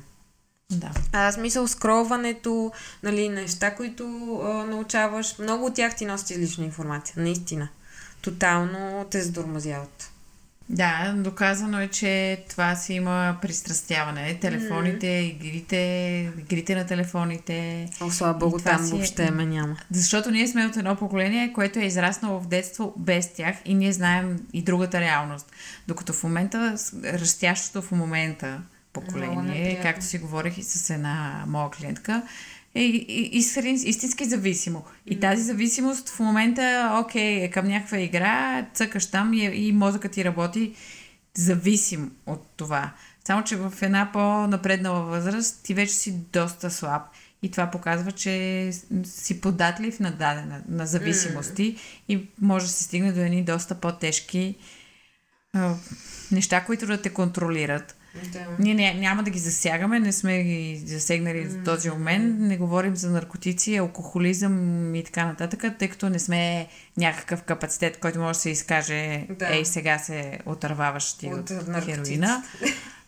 [0.71, 0.91] Да.
[1.11, 2.71] А, смисъл, скролването,
[3.03, 4.03] нали, неща, които
[4.43, 7.69] а, научаваш, много от тях ти носят излишна информация, наистина.
[8.21, 10.11] Тотално те задормазяват.
[10.69, 14.37] Да, доказано е, че това си има пристрастяване.
[14.41, 15.77] Телефоните, игрите,
[16.39, 17.89] игрите на телефоните.
[18.01, 19.77] О, слава богу, там си е- въобще ме няма.
[19.91, 23.93] Защото ние сме от едно поколение, което е израснало в детство без тях и ние
[23.93, 25.51] знаем и другата реалност.
[25.87, 28.61] Докато в момента, растящото в момента
[28.93, 32.23] поколение, както си говорих и с една моя клиентка,
[32.75, 34.85] е истински зависимо.
[35.05, 40.11] И тази зависимост в момента, окей, е към някаква игра, цъкаш там и, и мозъкът
[40.11, 40.73] ти работи
[41.33, 42.93] зависим от това.
[43.23, 47.01] Само, че в една по-напреднала възраст ти вече си доста слаб.
[47.43, 48.71] И това показва, че
[49.03, 51.77] си податлив на дадена, на зависимости
[52.07, 54.55] и може да се стигне до едни доста по-тежки
[55.53, 55.75] а,
[56.31, 57.95] неща, които да те контролират.
[58.33, 58.45] Да.
[58.59, 62.95] Ние не, няма да ги засягаме, не сме ги засегнали до този момент, не говорим
[62.95, 68.41] за наркотици, алкохолизъм и така нататък, тъй като не сме някакъв капацитет, който може да
[68.41, 69.55] се изкаже, Да.
[69.55, 72.43] ей сега се отърваваш ти от, От хероина.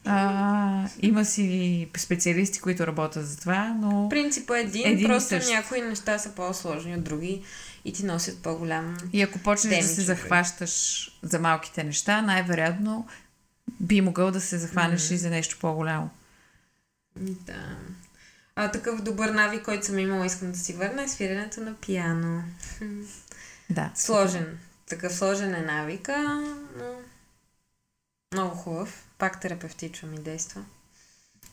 [0.05, 5.49] А, има си специалисти, които работят за това, но Принципът е един, Един просто същ.
[5.49, 7.41] някои неща са по-сложни от други
[7.85, 8.97] и ти носят по-голям...
[9.13, 13.07] и ако почнеш да се че захващаш за малките неща, най-вероятно
[13.81, 16.09] би могъл да се захванеш и за нещо по-голямо.
[17.15, 17.77] Да.
[18.55, 22.43] А такъв добър навик, който съм имала, искам да си върна, е свиренето на пиано.
[23.69, 23.91] Да.
[23.95, 24.59] Сложен.
[24.89, 26.43] Такъв сложен е навика,
[26.77, 26.85] но
[28.33, 29.05] много хубав.
[29.17, 30.63] Пак терапевтично ми действа.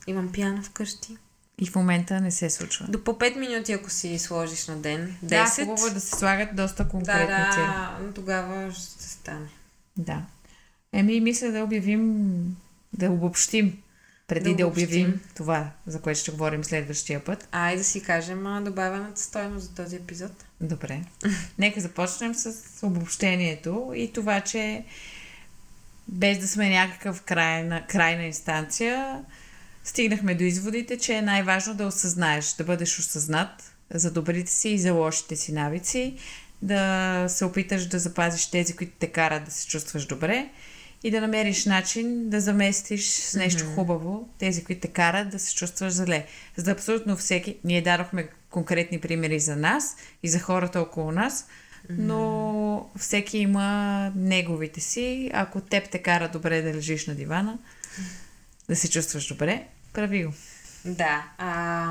[0.07, 1.17] Имам пиано вкъщи.
[1.59, 2.87] И в момента не се случва.
[2.89, 5.17] До по 5 минути, ако си сложиш на ден.
[5.25, 5.29] 10.
[5.29, 7.63] Да, хубаво е да се слагат доста да, конкретни цели.
[7.63, 9.49] да, но тогава ще стане.
[9.97, 10.23] Да.
[10.93, 12.57] Еми, мисля да обявим,
[12.93, 13.83] да обобщим,
[14.27, 14.87] преди Да да, обобщим.
[14.87, 17.49] обявим това, за което ще говорим следващия път.
[17.53, 20.33] Ай да си кажем а, добавената стойност за този епизод.
[20.61, 21.01] Добре.
[21.59, 22.53] Нека започнем с
[22.87, 24.85] обобщението и това, че
[26.09, 29.25] без да сме някакъв крайна, крайна инстанция,
[29.85, 34.79] стигнахме до изводите, че е най-важно да осъзнаеш, да бъдеш осъзнат за добрите си и
[34.79, 36.17] за лошите си навици,
[36.63, 40.51] да се опиташ да запазиш тези, които те карат да се чувстваш добре
[41.03, 45.55] и да намериш начин да заместиш с нещо хубаво тези, които те карат да се
[45.55, 46.27] чувстваш зле.
[46.57, 51.47] За абсолютно всеки, ние дадохме конкретни примери за нас и за хората около нас,
[51.91, 55.31] но всеки има неговите си.
[55.35, 57.59] Ако теб те кара добре да лежиш на дивана,
[58.69, 60.33] да се чувстваш добре, прави го.
[60.85, 61.25] Да.
[61.39, 61.89] А,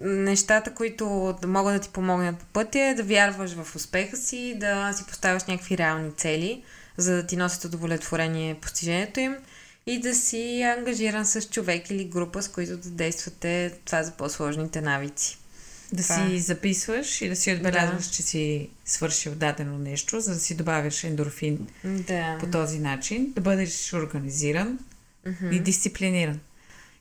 [0.00, 4.92] нещата, които могат да ти помогнат по пътя е да вярваш в успеха си, да
[4.92, 6.62] си поставяш някакви реални цели,
[6.96, 9.36] за да ти носят удовлетворение постижението им
[9.86, 14.80] и да си ангажиран с човек или група, с които да действате това за по-сложните
[14.80, 15.38] навици.
[15.92, 16.38] Да Това си е.
[16.38, 21.66] записваш и да си отбелязваш, че си свършил дадено нещо, за да си добавяш ендорфин
[21.84, 22.36] Да.
[22.40, 24.78] по този начин, да бъдеш организиран
[25.50, 26.40] и дисциплиниран.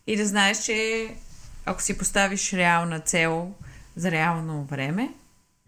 [0.07, 1.07] И да знаеш, че
[1.65, 3.53] ако си поставиш реална цел
[3.95, 5.09] за реално време,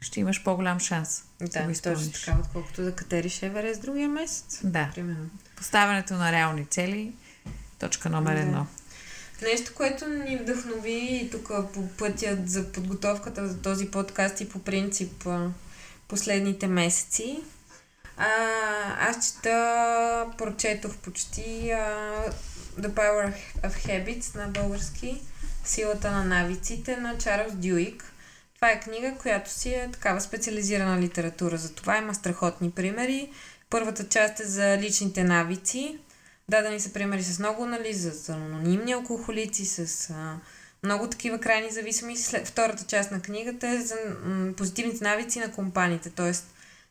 [0.01, 4.59] ще имаш по-голям шанс да, го точно така, отколкото да катериш Еверест другия месец.
[4.63, 4.89] Да.
[4.95, 5.29] Примерно.
[5.55, 7.13] Поставянето на реални цели,
[7.79, 8.41] точка номер Да.
[8.41, 8.67] едно.
[9.41, 14.59] Нещо, което ни вдъхнови и тук по пътя за подготовката за този подкаст и по
[14.59, 15.27] принцип
[16.07, 17.39] последните месеци.
[18.17, 18.27] А,
[18.99, 21.87] аз чета, прочетох почти а,
[22.79, 23.33] The Power
[23.63, 25.21] of Habits на български,
[25.63, 28.12] Силата на навиците на Чарлз Дюик.
[28.64, 31.57] Това е книга, която си е такава специализирана литература.
[31.57, 33.30] За това има страхотни примери.
[33.70, 35.99] Първата част е за личните навици.
[36.49, 40.39] Дадени са примери с много анализа, за анонимни алкохолици, с а,
[40.84, 42.18] много такива крайни зависими.
[42.18, 43.95] След, втората част на книгата е за
[44.26, 46.09] м, позитивните навици на компаниите.
[46.09, 46.45] Тоест,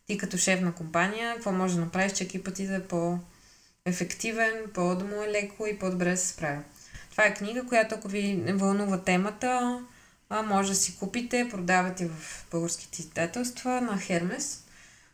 [0.06, 4.54] ти като шеф на компания, какво може да направиш, че екипът ти да е по-ефективен,
[4.74, 6.62] по-да му е леко и по-добре да се справя.
[7.10, 9.80] Това е книга, която ако ви вълнува темата,
[10.32, 14.64] а, може да си купите, продавате в българските издателства на Хермес.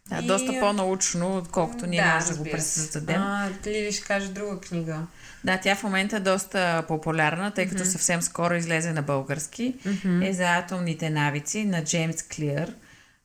[0.08, 3.22] Да, И- доста по-научно, отколкото ние Да, може да го пресъздадем.
[3.22, 4.98] А, Лили ще каже друга книга.
[5.44, 9.74] Да, тя в момента е доста популярна, тъй като съвсем скоро излезе на български.
[10.22, 12.74] Е за атомните навици на Джеймс Клиър.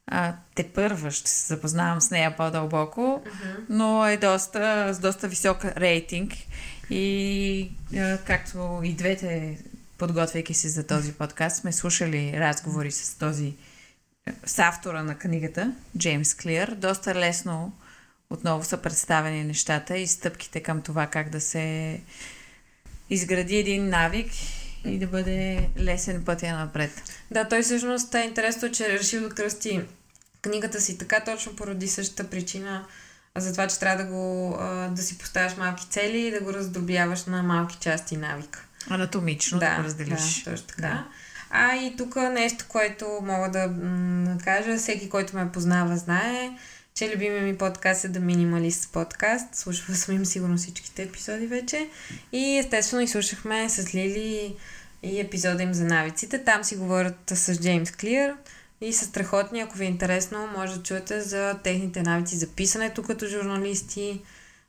[0.07, 3.23] А, те първа ще се запознавам с нея по-дълбоко,
[3.69, 6.33] но е доста, с доста висок рейтинг.
[6.89, 9.57] И а, както и двете,
[9.97, 13.53] подготвяйки се за този подкаст, сме слушали разговори с този
[14.45, 16.75] с автора на книгата, Джеймс Клиър.
[16.75, 17.73] Доста лесно
[18.29, 21.99] отново са представени нещата и стъпките към това как да се
[23.09, 24.31] изгради един навик
[24.85, 26.91] и да бъде лесен пътя напред.
[27.31, 29.81] Да, той всъщност е интересно, че е решил да кръсти
[30.41, 32.85] книгата си така точно поради същата причина,
[33.37, 34.57] за това, че трябва да, го,
[34.95, 38.67] да си поставяш малки цели и да го раздробяваш на малки части навика.
[38.89, 40.43] Анатомично да, го разделиш.
[40.43, 40.81] Да, точно така.
[40.81, 41.07] Да.
[41.49, 46.57] А и тук нещо, което мога да м- кажа, всеки, който ме познава, знае,
[46.95, 49.55] че любимия ми подкаст е The Minimalist подкаст.
[49.55, 51.89] Слушала съм им сигурно всичките епизоди вече.
[52.31, 54.55] И естествено изслушахме с Лили
[55.03, 56.43] и епизода им за навиците.
[56.43, 58.35] Там си говорят с Джеймс Клиър
[58.81, 59.61] и са страхотни.
[59.61, 64.21] Ако ви е интересно, може да чуете за техните навици за писането като журналисти,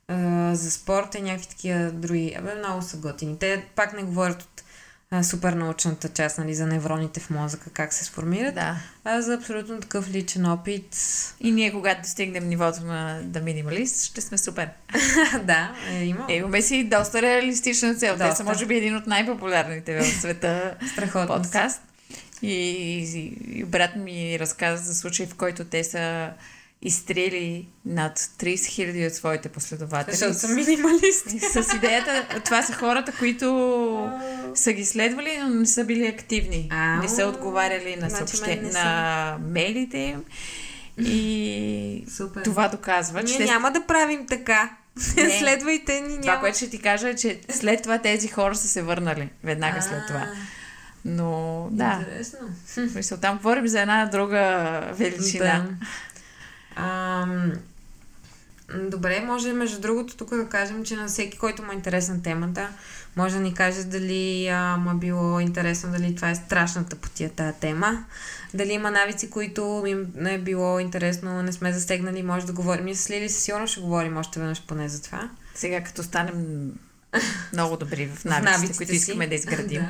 [0.07, 2.35] а, за спорта и някакви такива други.
[2.39, 3.39] Абе, много са готини.
[3.39, 4.63] Те пак не говорят от
[5.11, 8.75] а, супер научната част, нали, за невроните в мозъка, как се сформират, Да.
[9.03, 10.97] а за абсолютно такъв личен опит.
[11.39, 14.69] И ние, когато достигнем нивото на The Minimalist, ще сме супер.
[15.43, 16.25] да, е, има.
[16.29, 18.13] Е, имаме си доста реалистична цел.
[18.13, 18.35] Те Доста.
[18.35, 21.35] са, може би, един от най-популярните в света Страхотно.
[21.41, 21.81] подкаст.
[22.41, 26.29] И, и, и брат ми разказа за случай, в който те са
[26.81, 30.15] изстрели над 30 000 от своите последователи.
[30.15, 31.39] Защото съм минималисти.
[31.39, 34.11] С идеята, това са хората, които
[34.55, 36.69] са ги следвали, но не са били активни.
[36.71, 37.01] Ау.
[37.01, 38.61] Не са отговаряли на, Значи съобще...
[38.73, 40.23] на мейлите им.
[40.97, 42.43] И Супер.
[42.43, 44.77] това доказва, че Ние няма да правим така.
[45.17, 45.29] Не.
[45.39, 46.39] Следвайте ни, това, няма.
[46.39, 49.29] което ще ти кажа е, че след това тези хора са се върнали.
[49.43, 50.27] Веднага след това.
[51.05, 52.39] Но да, Интересно.
[52.95, 55.45] мисъл, там говорим за една друга величина.
[55.45, 55.85] Да.
[56.75, 57.53] Ам,
[58.73, 62.69] добре, може между другото тук да кажем, че на всеки, който му е интересна темата,
[63.15, 67.09] може да ни каже дали а, му е било интересно, дали това е страшната по
[67.09, 68.05] тия тази тема,
[68.53, 72.85] дали има навици, които им не е било интересно, не сме застегнали, може да говорим.
[72.85, 75.29] Ние с Лили със сигурно ще говорим още веднъж поне за това.
[75.55, 76.71] Сега като станем
[77.53, 78.95] много добри в навиците, навиците които си.
[78.95, 79.81] искаме да изградим.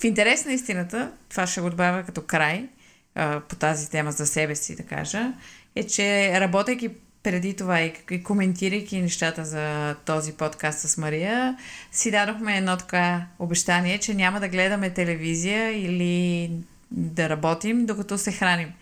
[0.00, 2.68] В интерес на истината, това ще го добавя като край
[3.14, 5.32] а, по тази тема за себе си, да кажа,
[5.76, 6.90] е, че работейки
[7.22, 11.56] преди това и, и коментирайки нещата за този подкаст с Мария,
[11.92, 16.50] си дадохме едно така обещание, че няма да гледаме телевизия или
[16.90, 18.72] да работим, докато се храним.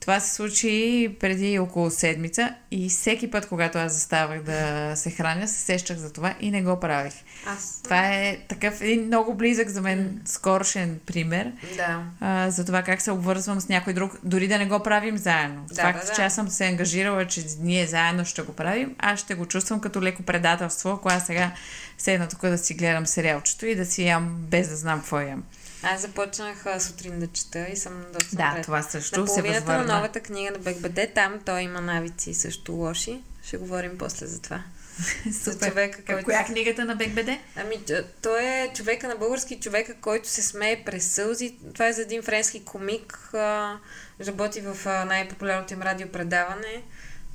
[0.00, 5.48] Това се случи преди около седмица и всеки път, когато аз заставах да се храня,
[5.48, 7.14] се сещах за това и не го правих.
[7.46, 7.80] Аз.
[7.84, 12.02] Това е такъв един много близък за мен скорошен пример Да.
[12.20, 15.64] а, за това как се обвързвам с някой друг, дори да не го правим заедно.
[15.68, 16.12] Да, Факт, да, да.
[16.14, 19.80] че аз съм се ангажирала, че ние заедно ще го правим, аз ще го чувствам
[19.80, 21.52] като леко предателство, ако аз сега
[21.98, 25.42] седна тук да си гледам сериалчето и да си ям без да знам какво ям.
[25.82, 28.62] Аз започнах а, сутрин да чета и съм доста Да, напред.
[28.62, 29.94] това също На се половината на възвърна.
[29.94, 33.20] новата книга на БГБД, там той има навици също лоши.
[33.42, 34.62] Ще говорим после за това.
[35.26, 35.68] За Супер.
[35.68, 36.24] човека, Как- който...
[36.24, 37.28] Коя книгата на БГБД?
[37.56, 37.76] Ами,
[38.22, 41.56] той е човека на български, човека, който се смее през сълзи.
[41.74, 43.30] Това е за един френски комик.
[43.34, 43.76] А,
[44.20, 46.82] работи в а, най-популярното им радиопредаване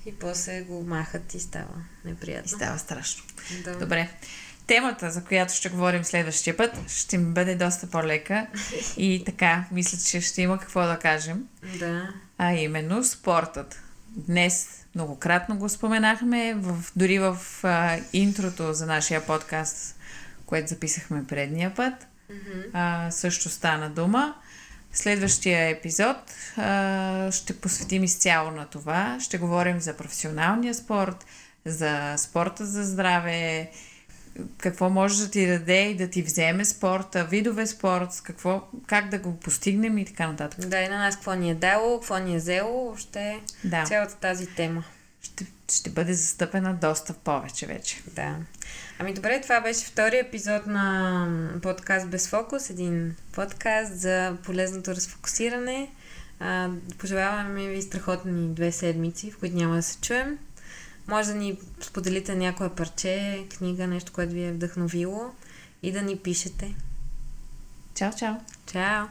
[0.05, 1.73] и после го махат и става
[2.05, 2.49] И неприятно.
[2.49, 3.23] става страшно.
[3.63, 3.75] Да.
[3.75, 4.09] Добре.
[4.67, 8.47] Темата, за която ще говорим следващия път, ще ми бъде доста по-лека.
[8.97, 11.47] И така, мисля, че ще има какво да кажем.
[11.79, 12.09] да.
[12.37, 13.81] А именно спортът.
[14.09, 19.95] Днес многократно го споменахме, в, дори в а, интрото за нашия подкаст
[20.45, 22.07] което записахме предния път.
[22.29, 22.59] Мгм.
[22.73, 24.35] А, също стана дума.
[24.93, 26.17] Следващия епизод
[26.57, 29.17] а, ще посветим изцяло на това.
[29.21, 31.25] Ще говорим за професионалния спорт,
[31.65, 33.71] за спорта за здраве,
[34.57, 39.19] какво може да ти даде и да ти вземе спорта, видове спорт, какво, как да
[39.19, 40.67] го постигнем и така нататък.
[40.67, 44.15] Да, и на нас какво ни е дало, какво ни е взело, въобще Да, цялата
[44.15, 44.83] тази тема.
[45.21, 48.01] ще, ще бъде застъпена доста повече вече.
[48.15, 48.35] Да.
[48.99, 55.89] Ами добре, това беше втори епизод на подкаст Без фокус, един подкаст за полезното разфокусиране.
[56.39, 60.37] А, пожелаваме ви страхотни две седмици, в които няма да се чуем.
[61.07, 65.31] Може да ни споделите някое парче, книга, нещо, което ви е вдъхновило
[65.83, 66.75] и да ни пишете.
[67.95, 68.35] Чао, чао!
[68.71, 69.05] Чао!